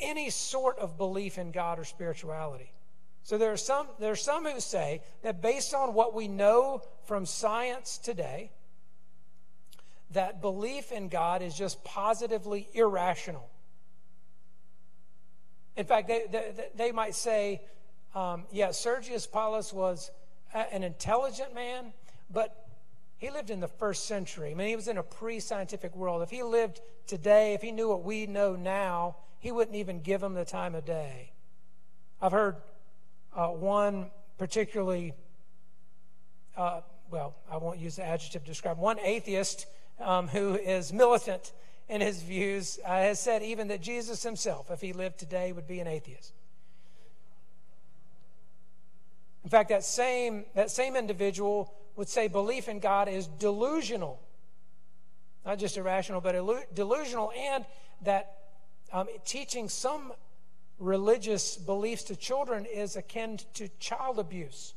any 0.00 0.30
sort 0.30 0.80
of 0.80 0.98
belief 0.98 1.38
in 1.38 1.52
God 1.52 1.78
or 1.78 1.84
spirituality. 1.84 2.72
So 3.22 3.38
there 3.38 3.52
are 3.52 3.56
some 3.56 3.86
there 4.00 4.10
are 4.10 4.16
some 4.16 4.44
who 4.44 4.58
say 4.58 5.02
that 5.22 5.40
based 5.40 5.74
on 5.74 5.94
what 5.94 6.12
we 6.12 6.26
know 6.26 6.82
from 7.04 7.24
science 7.24 7.98
today, 7.98 8.50
that 10.10 10.40
belief 10.40 10.90
in 10.90 11.08
God 11.08 11.40
is 11.40 11.54
just 11.54 11.84
positively 11.84 12.68
irrational. 12.72 13.48
In 15.76 15.86
fact, 15.86 16.08
they, 16.08 16.24
they, 16.30 16.52
they 16.74 16.92
might 16.92 17.14
say, 17.14 17.62
um, 18.12 18.42
yeah, 18.50 18.72
Sergius 18.72 19.28
Paulus 19.28 19.72
was 19.72 20.10
an 20.52 20.82
intelligent 20.82 21.54
man, 21.54 21.92
but 22.28 22.69
he 23.20 23.30
lived 23.30 23.50
in 23.50 23.60
the 23.60 23.68
first 23.68 24.06
century. 24.06 24.50
I 24.50 24.54
mean, 24.54 24.68
he 24.68 24.76
was 24.76 24.88
in 24.88 24.96
a 24.96 25.02
pre 25.02 25.40
scientific 25.40 25.94
world. 25.94 26.22
If 26.22 26.30
he 26.30 26.42
lived 26.42 26.80
today, 27.06 27.52
if 27.52 27.60
he 27.60 27.70
knew 27.70 27.90
what 27.90 28.02
we 28.02 28.26
know 28.26 28.56
now, 28.56 29.16
he 29.38 29.52
wouldn't 29.52 29.76
even 29.76 30.00
give 30.00 30.22
him 30.22 30.32
the 30.32 30.46
time 30.46 30.74
of 30.74 30.86
day. 30.86 31.32
I've 32.20 32.32
heard 32.32 32.56
uh, 33.36 33.48
one 33.48 34.10
particularly, 34.38 35.12
uh, 36.56 36.80
well, 37.10 37.34
I 37.50 37.58
won't 37.58 37.78
use 37.78 37.96
the 37.96 38.04
adjective 38.04 38.42
to 38.42 38.48
describe, 38.48 38.78
one 38.78 38.98
atheist 38.98 39.66
um, 39.98 40.28
who 40.28 40.54
is 40.54 40.90
militant 40.90 41.52
in 41.90 42.00
his 42.00 42.22
views 42.22 42.78
uh, 42.86 42.88
has 42.88 43.20
said 43.20 43.42
even 43.42 43.68
that 43.68 43.82
Jesus 43.82 44.22
himself, 44.22 44.70
if 44.70 44.80
he 44.80 44.94
lived 44.94 45.18
today, 45.18 45.52
would 45.52 45.68
be 45.68 45.78
an 45.80 45.86
atheist. 45.86 46.32
In 49.44 49.50
fact, 49.50 49.68
that 49.68 49.84
same, 49.84 50.46
that 50.54 50.70
same 50.70 50.96
individual 50.96 51.74
would 52.00 52.08
say 52.08 52.28
belief 52.28 52.66
in 52.66 52.78
God 52.78 53.08
is 53.08 53.26
delusional. 53.26 54.22
Not 55.44 55.58
just 55.58 55.76
irrational, 55.76 56.22
but 56.22 56.32
delusional, 56.74 57.30
and 57.38 57.66
that 58.00 58.38
um, 58.90 59.06
teaching 59.26 59.68
some 59.68 60.14
religious 60.78 61.58
beliefs 61.58 62.04
to 62.04 62.16
children 62.16 62.64
is 62.64 62.96
akin 62.96 63.38
to 63.52 63.68
child 63.80 64.18
abuse. 64.18 64.72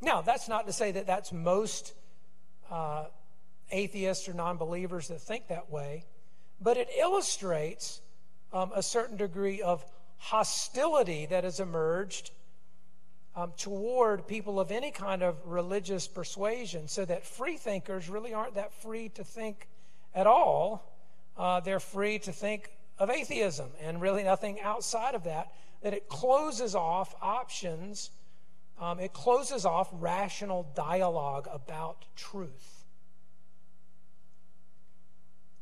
Now, 0.00 0.22
that's 0.22 0.48
not 0.48 0.68
to 0.68 0.72
say 0.72 0.92
that 0.92 1.08
that's 1.08 1.32
most 1.32 1.94
uh, 2.70 3.06
atheists 3.72 4.28
or 4.28 4.34
non 4.34 4.56
believers 4.56 5.08
that 5.08 5.20
think 5.20 5.48
that 5.48 5.68
way, 5.68 6.04
but 6.60 6.76
it 6.76 6.88
illustrates 6.96 8.00
um, 8.52 8.70
a 8.72 8.84
certain 8.84 9.16
degree 9.16 9.62
of 9.62 9.84
hostility 10.18 11.26
that 11.26 11.42
has 11.42 11.58
emerged 11.58 12.30
um, 13.38 13.52
toward 13.56 14.26
people 14.26 14.58
of 14.58 14.72
any 14.72 14.90
kind 14.90 15.22
of 15.22 15.36
religious 15.46 16.08
persuasion, 16.08 16.88
so 16.88 17.04
that 17.04 17.24
free 17.24 17.56
thinkers 17.56 18.08
really 18.08 18.34
aren't 18.34 18.56
that 18.56 18.74
free 18.82 19.10
to 19.10 19.22
think 19.22 19.68
at 20.12 20.26
all. 20.26 20.92
Uh, 21.36 21.60
they're 21.60 21.78
free 21.78 22.18
to 22.18 22.32
think 22.32 22.68
of 22.98 23.10
atheism 23.10 23.68
and 23.80 24.00
really 24.00 24.24
nothing 24.24 24.60
outside 24.60 25.14
of 25.14 25.22
that, 25.22 25.52
that 25.82 25.94
it 25.94 26.08
closes 26.08 26.74
off 26.74 27.14
options, 27.22 28.10
um, 28.80 28.98
it 28.98 29.12
closes 29.12 29.64
off 29.64 29.88
rational 29.92 30.68
dialogue 30.74 31.46
about 31.52 32.06
truth. 32.16 32.86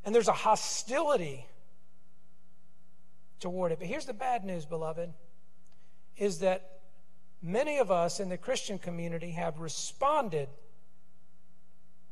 And 0.03 0.15
there's 0.15 0.29
a 0.29 0.33
hostility 0.33 1.45
toward 3.39 3.73
it. 3.73 3.79
But 3.79 3.89
here's 3.89 4.07
the 4.07 4.15
bad 4.15 4.47
news, 4.47 4.65
beloved, 4.65 5.13
is 6.17 6.39
that 6.39 6.76
many 7.47 7.79
of 7.79 7.93
us 7.93 8.19
in 8.19 8.29
the 8.29 8.37
Christian 8.37 8.79
community 8.79 9.31
have 9.31 9.61
responded 9.61 10.49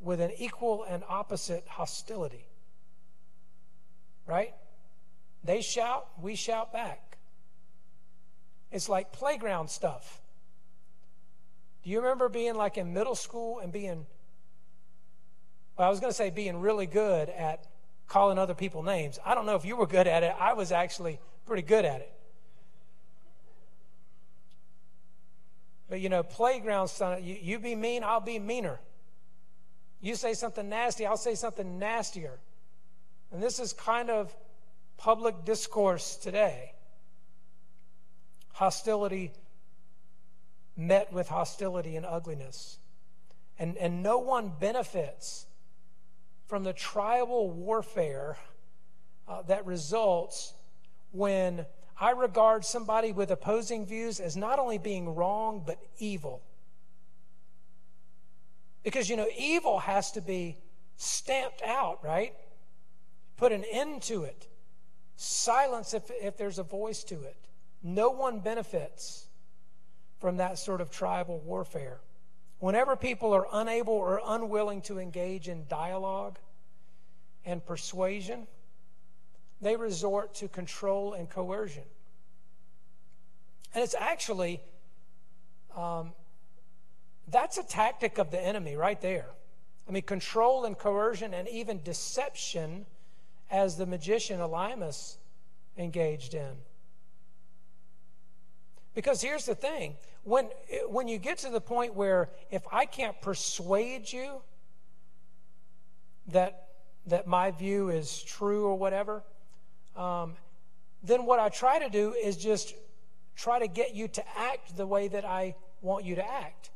with 0.00 0.20
an 0.20 0.30
equal 0.38 0.84
and 0.88 1.02
opposite 1.08 1.64
hostility. 1.66 2.46
Right? 4.26 4.54
They 5.42 5.60
shout, 5.60 6.06
we 6.22 6.36
shout 6.36 6.72
back. 6.72 7.18
It's 8.70 8.88
like 8.88 9.12
playground 9.12 9.68
stuff. 9.68 10.22
Do 11.82 11.90
you 11.90 12.00
remember 12.00 12.28
being 12.28 12.54
like 12.54 12.78
in 12.78 12.94
middle 12.94 13.14
school 13.16 13.58
and 13.58 13.72
being, 13.72 14.06
well, 15.76 15.88
I 15.88 15.90
was 15.90 16.00
going 16.00 16.10
to 16.10 16.16
say 16.16 16.30
being 16.30 16.60
really 16.60 16.86
good 16.86 17.28
at 17.28 17.66
calling 18.06 18.38
other 18.38 18.54
people 18.54 18.82
names. 18.82 19.18
I 19.24 19.34
don't 19.34 19.46
know 19.46 19.56
if 19.56 19.64
you 19.64 19.76
were 19.76 19.86
good 19.86 20.06
at 20.06 20.22
it. 20.22 20.34
I 20.38 20.54
was 20.54 20.70
actually 20.72 21.18
pretty 21.46 21.62
good 21.62 21.84
at 21.84 22.00
it. 22.00 22.13
But 25.88 26.00
you 26.00 26.08
know, 26.08 26.22
playground 26.22 26.88
son, 26.88 27.22
you, 27.22 27.36
you 27.40 27.58
be 27.58 27.74
mean, 27.74 28.02
I'll 28.04 28.20
be 28.20 28.38
meaner. 28.38 28.80
You 30.00 30.14
say 30.14 30.34
something 30.34 30.68
nasty, 30.68 31.06
I'll 31.06 31.16
say 31.16 31.34
something 31.34 31.78
nastier. 31.78 32.38
And 33.32 33.42
this 33.42 33.58
is 33.58 33.72
kind 33.72 34.10
of 34.10 34.34
public 34.96 35.44
discourse 35.44 36.16
today. 36.16 36.72
Hostility 38.52 39.32
met 40.76 41.12
with 41.12 41.28
hostility 41.28 41.96
and 41.96 42.06
ugliness. 42.06 42.78
And, 43.58 43.76
and 43.76 44.02
no 44.02 44.18
one 44.18 44.52
benefits 44.58 45.46
from 46.46 46.64
the 46.64 46.72
tribal 46.72 47.50
warfare 47.50 48.36
uh, 49.26 49.42
that 49.42 49.64
results 49.66 50.52
when 51.12 51.64
I 52.00 52.10
regard 52.10 52.64
somebody 52.64 53.12
with 53.12 53.30
opposing 53.30 53.86
views 53.86 54.20
as 54.20 54.36
not 54.36 54.58
only 54.58 54.78
being 54.78 55.14
wrong, 55.14 55.62
but 55.64 55.78
evil. 55.98 56.42
Because, 58.82 59.08
you 59.08 59.16
know, 59.16 59.28
evil 59.38 59.78
has 59.78 60.12
to 60.12 60.20
be 60.20 60.58
stamped 60.96 61.62
out, 61.62 62.04
right? 62.04 62.34
Put 63.36 63.52
an 63.52 63.64
end 63.70 64.02
to 64.02 64.24
it. 64.24 64.48
Silence 65.16 65.94
if, 65.94 66.10
if 66.10 66.36
there's 66.36 66.58
a 66.58 66.64
voice 66.64 67.04
to 67.04 67.14
it. 67.22 67.36
No 67.82 68.10
one 68.10 68.40
benefits 68.40 69.26
from 70.18 70.38
that 70.38 70.58
sort 70.58 70.80
of 70.80 70.90
tribal 70.90 71.38
warfare. 71.40 72.00
Whenever 72.58 72.96
people 72.96 73.34
are 73.34 73.46
unable 73.52 73.94
or 73.94 74.20
unwilling 74.26 74.80
to 74.82 74.98
engage 74.98 75.48
in 75.48 75.66
dialogue 75.68 76.38
and 77.44 77.64
persuasion, 77.64 78.46
they 79.60 79.76
resort 79.76 80.34
to 80.34 80.48
control 80.48 81.14
and 81.14 81.28
coercion. 81.28 81.84
And 83.74 83.82
it's 83.82 83.94
actually, 83.98 84.60
um, 85.76 86.12
that's 87.28 87.58
a 87.58 87.62
tactic 87.62 88.18
of 88.18 88.30
the 88.30 88.40
enemy 88.40 88.76
right 88.76 89.00
there. 89.00 89.26
I 89.88 89.92
mean, 89.92 90.02
control 90.02 90.64
and 90.64 90.78
coercion 90.78 91.34
and 91.34 91.48
even 91.48 91.82
deception 91.82 92.86
as 93.50 93.76
the 93.76 93.86
magician 93.86 94.40
Elymas 94.40 95.16
engaged 95.76 96.34
in. 96.34 96.52
Because 98.94 99.20
here's 99.20 99.44
the 99.44 99.54
thing 99.54 99.96
when, 100.22 100.48
when 100.88 101.08
you 101.08 101.18
get 101.18 101.38
to 101.38 101.50
the 101.50 101.60
point 101.60 101.94
where 101.94 102.30
if 102.50 102.62
I 102.72 102.86
can't 102.86 103.20
persuade 103.20 104.10
you 104.10 104.40
that, 106.28 106.68
that 107.06 107.26
my 107.26 107.50
view 107.50 107.90
is 107.90 108.22
true 108.22 108.66
or 108.66 108.76
whatever, 108.76 109.22
um, 109.96 110.34
then 111.02 111.26
what 111.26 111.38
I 111.38 111.48
try 111.48 111.78
to 111.78 111.88
do 111.88 112.12
is 112.14 112.36
just 112.36 112.74
try 113.36 113.58
to 113.58 113.68
get 113.68 113.94
you 113.94 114.08
to 114.08 114.24
act 114.38 114.76
the 114.76 114.86
way 114.86 115.08
that 115.08 115.24
I 115.24 115.54
want 115.82 116.04
you 116.04 116.14
to 116.16 116.26
act, 116.26 116.70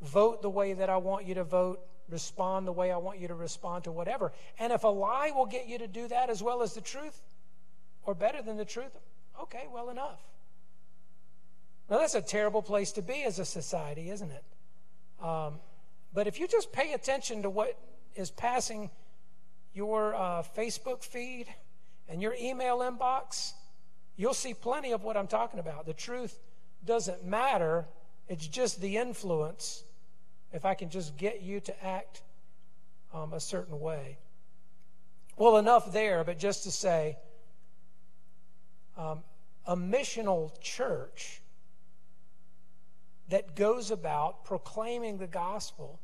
vote 0.00 0.42
the 0.42 0.50
way 0.50 0.74
that 0.74 0.88
I 0.88 0.98
want 0.98 1.26
you 1.26 1.34
to 1.34 1.44
vote, 1.44 1.80
respond 2.08 2.66
the 2.66 2.72
way 2.72 2.92
I 2.92 2.98
want 2.98 3.18
you 3.18 3.28
to 3.28 3.34
respond 3.34 3.84
to 3.84 3.92
whatever. 3.92 4.32
And 4.58 4.72
if 4.72 4.84
a 4.84 4.88
lie 4.88 5.32
will 5.34 5.46
get 5.46 5.66
you 5.66 5.78
to 5.78 5.88
do 5.88 6.08
that 6.08 6.30
as 6.30 6.42
well 6.42 6.62
as 6.62 6.74
the 6.74 6.80
truth, 6.80 7.20
or 8.04 8.14
better 8.14 8.42
than 8.42 8.56
the 8.56 8.64
truth, 8.64 8.96
okay, 9.40 9.66
well, 9.72 9.90
enough. 9.90 10.20
Now, 11.90 11.98
that's 11.98 12.14
a 12.14 12.22
terrible 12.22 12.62
place 12.62 12.92
to 12.92 13.02
be 13.02 13.24
as 13.24 13.38
a 13.38 13.44
society, 13.44 14.10
isn't 14.10 14.30
it? 14.30 14.44
Um, 15.24 15.54
but 16.14 16.26
if 16.26 16.38
you 16.38 16.46
just 16.46 16.72
pay 16.72 16.92
attention 16.92 17.42
to 17.42 17.50
what 17.50 17.76
is 18.14 18.30
passing 18.30 18.90
your 19.74 20.14
uh, 20.14 20.42
Facebook 20.56 21.02
feed 21.02 21.46
and 22.08 22.20
your 22.20 22.34
email 22.34 22.78
inbox, 22.78 23.52
you'll 24.16 24.34
see 24.34 24.54
plenty 24.54 24.92
of 24.92 25.02
what 25.02 25.16
I'm 25.16 25.26
talking 25.26 25.60
about. 25.60 25.86
The 25.86 25.94
truth 25.94 26.38
doesn't 26.84 27.24
matter, 27.24 27.86
it's 28.28 28.46
just 28.46 28.80
the 28.80 28.96
influence 28.96 29.84
if 30.52 30.64
I 30.64 30.74
can 30.74 30.90
just 30.90 31.16
get 31.16 31.42
you 31.42 31.60
to 31.60 31.84
act 31.84 32.22
um, 33.12 33.32
a 33.32 33.40
certain 33.40 33.80
way. 33.80 34.18
Well, 35.36 35.56
enough 35.56 35.92
there, 35.92 36.24
but 36.24 36.38
just 36.38 36.64
to 36.64 36.70
say 36.70 37.16
um, 38.96 39.22
a 39.66 39.76
missional 39.76 40.52
church 40.60 41.40
that 43.28 43.56
goes 43.56 43.90
about 43.90 44.44
proclaiming 44.44 45.18
the 45.18 45.26
gospel 45.26 46.00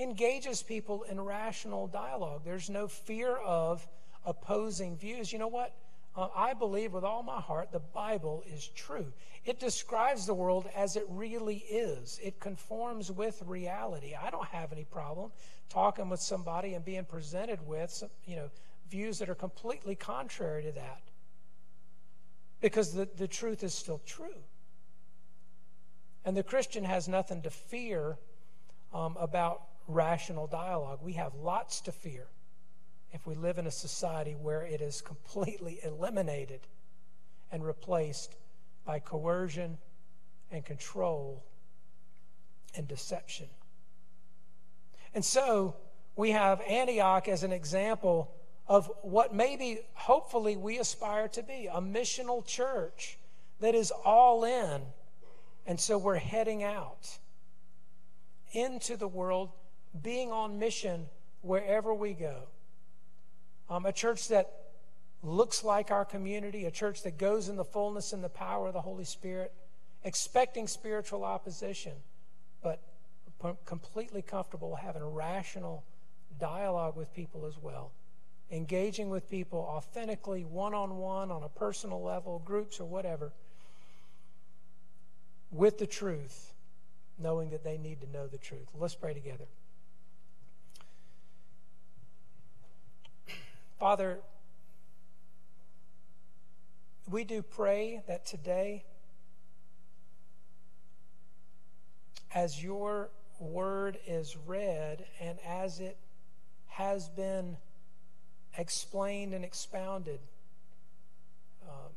engages 0.00 0.62
people 0.62 1.04
in 1.04 1.20
rational 1.20 1.86
dialogue. 1.86 2.42
There's 2.44 2.68
no 2.68 2.88
fear 2.88 3.36
of 3.36 3.86
opposing 4.26 4.96
views. 4.96 5.32
You 5.32 5.38
know 5.38 5.48
what? 5.48 5.74
uh, 6.16 6.28
I 6.34 6.54
believe 6.54 6.92
with 6.92 7.04
all 7.04 7.22
my 7.22 7.40
heart 7.40 7.70
the 7.72 7.78
Bible 7.78 8.42
is 8.52 8.68
true. 8.74 9.12
It 9.44 9.60
describes 9.60 10.26
the 10.26 10.34
world 10.34 10.68
as 10.74 10.96
it 10.96 11.04
really 11.08 11.58
is, 11.70 12.18
it 12.22 12.40
conforms 12.40 13.12
with 13.12 13.42
reality. 13.46 14.14
I 14.14 14.30
don't 14.30 14.46
have 14.48 14.72
any 14.72 14.84
problem 14.84 15.30
talking 15.68 16.08
with 16.08 16.20
somebody 16.20 16.74
and 16.74 16.84
being 16.84 17.04
presented 17.04 17.64
with 17.66 17.90
some, 17.90 18.08
you 18.24 18.36
know, 18.36 18.50
views 18.88 19.18
that 19.18 19.28
are 19.28 19.34
completely 19.34 19.94
contrary 19.94 20.62
to 20.62 20.72
that 20.72 21.02
because 22.60 22.92
the, 22.92 23.08
the 23.16 23.28
truth 23.28 23.62
is 23.62 23.74
still 23.74 24.00
true. 24.06 24.42
And 26.24 26.36
the 26.36 26.42
Christian 26.42 26.84
has 26.84 27.08
nothing 27.08 27.42
to 27.42 27.50
fear 27.50 28.16
um, 28.92 29.16
about 29.20 29.62
rational 29.86 30.46
dialogue. 30.46 31.00
We 31.02 31.12
have 31.14 31.34
lots 31.34 31.80
to 31.82 31.92
fear 31.92 32.26
if 33.12 33.26
we 33.26 33.34
live 33.34 33.58
in 33.58 33.66
a 33.66 33.70
society 33.70 34.34
where 34.34 34.62
it 34.62 34.80
is 34.80 35.00
completely 35.00 35.80
eliminated 35.84 36.60
and 37.50 37.64
replaced 37.64 38.36
by 38.84 38.98
coercion 38.98 39.78
and 40.50 40.64
control 40.64 41.44
and 42.74 42.86
deception. 42.86 43.46
And 45.14 45.24
so 45.24 45.76
we 46.14 46.30
have 46.30 46.60
Antioch 46.62 47.28
as 47.28 47.42
an 47.42 47.52
example 47.52 48.32
of 48.68 48.90
what 49.02 49.34
maybe, 49.34 49.80
hopefully, 49.94 50.56
we 50.56 50.78
aspire 50.78 51.28
to 51.28 51.42
be 51.42 51.68
a 51.72 51.80
missional 51.80 52.44
church 52.44 53.18
that 53.60 53.74
is 53.74 53.92
all 54.04 54.44
in. 54.44 54.82
And 55.66 55.78
so 55.78 55.98
we're 55.98 56.16
heading 56.16 56.64
out 56.64 57.18
into 58.52 58.96
the 58.96 59.08
world, 59.08 59.50
being 60.02 60.32
on 60.32 60.58
mission 60.58 61.06
wherever 61.42 61.94
we 61.94 62.12
go. 62.12 62.42
Um, 63.68 63.86
a 63.86 63.92
church 63.92 64.28
that 64.28 64.50
looks 65.22 65.64
like 65.64 65.90
our 65.90 66.04
community, 66.04 66.66
a 66.66 66.70
church 66.70 67.02
that 67.02 67.18
goes 67.18 67.48
in 67.48 67.56
the 67.56 67.64
fullness 67.64 68.12
and 68.12 68.22
the 68.22 68.28
power 68.28 68.68
of 68.68 68.72
the 68.72 68.80
Holy 68.80 69.04
Spirit, 69.04 69.52
expecting 70.04 70.68
spiritual 70.68 71.24
opposition, 71.24 71.92
but 72.62 72.80
completely 73.64 74.22
comfortable 74.22 74.76
having 74.76 75.02
a 75.02 75.08
rational 75.08 75.84
dialogue 76.38 76.96
with 76.96 77.12
people 77.14 77.44
as 77.46 77.54
well. 77.60 77.90
Engaging 78.50 79.10
with 79.10 79.28
people 79.28 79.58
authentically, 79.58 80.44
one 80.44 80.74
on 80.74 80.98
one, 80.98 81.32
on 81.32 81.42
a 81.42 81.48
personal 81.48 82.00
level, 82.02 82.40
groups 82.44 82.78
or 82.78 82.84
whatever, 82.84 83.32
with 85.50 85.78
the 85.78 85.86
truth, 85.86 86.52
knowing 87.18 87.50
that 87.50 87.64
they 87.64 87.76
need 87.76 88.00
to 88.00 88.10
know 88.10 88.28
the 88.28 88.38
truth. 88.38 88.68
Let's 88.78 88.94
pray 88.94 89.14
together. 89.14 89.46
Father, 93.78 94.20
we 97.10 97.24
do 97.24 97.42
pray 97.42 98.02
that 98.08 98.24
today, 98.24 98.84
as 102.34 102.62
your 102.62 103.10
word 103.38 103.98
is 104.06 104.34
read 104.46 105.04
and 105.20 105.38
as 105.46 105.78
it 105.80 105.98
has 106.68 107.10
been 107.10 107.58
explained 108.56 109.34
and 109.34 109.44
expounded, 109.44 110.20
um, 111.68 111.92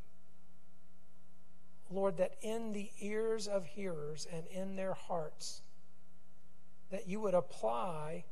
Lord, 1.89 2.17
that 2.17 2.35
in 2.41 2.73
the 2.73 2.91
ears 2.99 3.47
of 3.47 3.65
hearers 3.65 4.27
and 4.33 4.45
in 4.47 4.75
their 4.75 4.93
hearts, 4.93 5.61
that 6.91 7.07
you 7.07 7.21
would 7.21 7.33
apply 7.33 8.25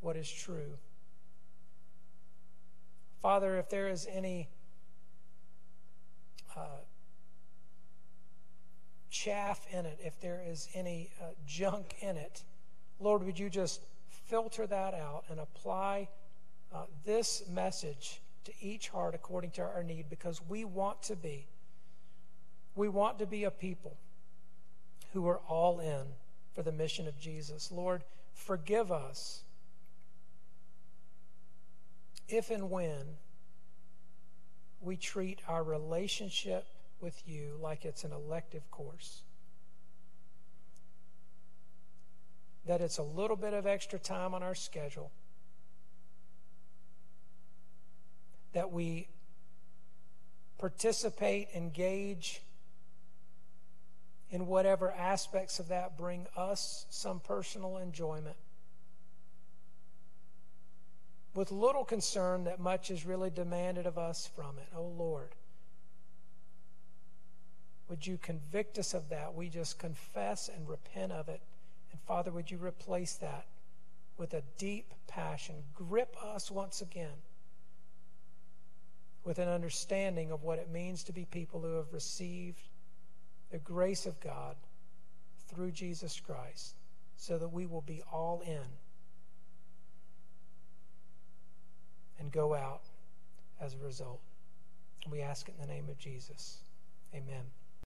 what 0.00 0.16
is 0.16 0.30
true. 0.30 0.78
Father, 3.24 3.56
if 3.56 3.70
there 3.70 3.88
is 3.88 4.06
any 4.12 4.50
uh, 6.54 6.82
chaff 9.08 9.66
in 9.72 9.86
it, 9.86 9.98
if 10.04 10.20
there 10.20 10.42
is 10.46 10.68
any 10.74 11.08
uh, 11.18 11.28
junk 11.46 11.94
in 12.02 12.18
it, 12.18 12.42
Lord, 13.00 13.22
would 13.22 13.38
you 13.38 13.48
just 13.48 13.80
filter 14.26 14.66
that 14.66 14.92
out 14.92 15.24
and 15.30 15.40
apply 15.40 16.10
uh, 16.70 16.82
this 17.06 17.44
message 17.48 18.20
to 18.44 18.52
each 18.60 18.90
heart 18.90 19.14
according 19.14 19.52
to 19.52 19.62
our 19.62 19.82
need 19.82 20.10
because 20.10 20.42
we 20.46 20.66
want 20.66 21.02
to 21.04 21.16
be. 21.16 21.46
We 22.74 22.90
want 22.90 23.18
to 23.20 23.26
be 23.26 23.44
a 23.44 23.50
people 23.50 23.96
who 25.14 25.26
are 25.28 25.40
all 25.48 25.80
in 25.80 26.08
for 26.52 26.60
the 26.60 26.72
mission 26.72 27.08
of 27.08 27.18
Jesus. 27.18 27.72
Lord, 27.72 28.04
forgive 28.34 28.92
us 28.92 29.44
if 32.28 32.50
and 32.50 32.70
when 32.70 33.16
we 34.80 34.96
treat 34.96 35.40
our 35.48 35.62
relationship 35.62 36.66
with 37.00 37.22
you 37.26 37.58
like 37.60 37.84
it's 37.84 38.04
an 38.04 38.12
elective 38.12 38.70
course. 38.70 39.22
That 42.66 42.80
it's 42.80 42.98
a 42.98 43.02
little 43.02 43.36
bit 43.36 43.52
of 43.52 43.66
extra 43.66 43.98
time 43.98 44.34
on 44.34 44.42
our 44.42 44.54
schedule. 44.54 45.10
That 48.52 48.72
we 48.72 49.08
participate, 50.58 51.48
engage 51.54 52.40
in 54.30 54.46
whatever 54.46 54.92
aspects 54.92 55.58
of 55.58 55.68
that 55.68 55.98
bring 55.98 56.26
us 56.36 56.86
some 56.88 57.20
personal 57.20 57.78
enjoyment 57.78 58.36
with 61.34 61.50
little 61.50 61.84
concern 61.84 62.44
that 62.44 62.60
much 62.60 62.90
is 62.90 63.04
really 63.04 63.30
demanded 63.30 63.86
of 63.86 63.98
us 63.98 64.28
from 64.34 64.58
it. 64.58 64.68
Oh 64.76 64.92
Lord, 64.96 65.30
would 67.88 68.06
you 68.06 68.18
convict 68.18 68.78
us 68.78 68.94
of 68.94 69.08
that? 69.10 69.34
We 69.34 69.48
just 69.48 69.78
confess 69.78 70.48
and 70.48 70.68
repent 70.68 71.12
of 71.12 71.28
it. 71.28 71.40
And 71.92 72.00
Father, 72.02 72.30
would 72.30 72.50
you 72.50 72.58
replace 72.58 73.14
that 73.16 73.46
with 74.16 74.32
a 74.32 74.42
deep 74.58 74.92
passion? 75.06 75.56
Grip 75.74 76.16
us 76.24 76.50
once 76.50 76.80
again 76.80 77.16
with 79.24 79.38
an 79.38 79.48
understanding 79.48 80.30
of 80.30 80.42
what 80.42 80.58
it 80.58 80.70
means 80.70 81.02
to 81.02 81.12
be 81.12 81.24
people 81.24 81.60
who 81.60 81.76
have 81.76 81.92
received 81.92 82.68
the 83.50 83.58
grace 83.58 84.06
of 84.06 84.20
God 84.20 84.56
through 85.48 85.70
Jesus 85.70 86.20
Christ 86.20 86.74
so 87.16 87.38
that 87.38 87.52
we 87.52 87.66
will 87.66 87.82
be 87.82 88.02
all 88.12 88.42
in 88.46 88.64
and 92.24 92.32
go 92.32 92.54
out 92.54 92.80
as 93.60 93.74
a 93.74 93.78
result. 93.84 94.20
And 95.04 95.12
We 95.12 95.20
ask 95.20 95.48
it 95.48 95.54
in 95.60 95.68
the 95.68 95.72
name 95.72 95.88
of 95.90 95.98
Jesus. 95.98 96.58
Amen. 97.14 97.44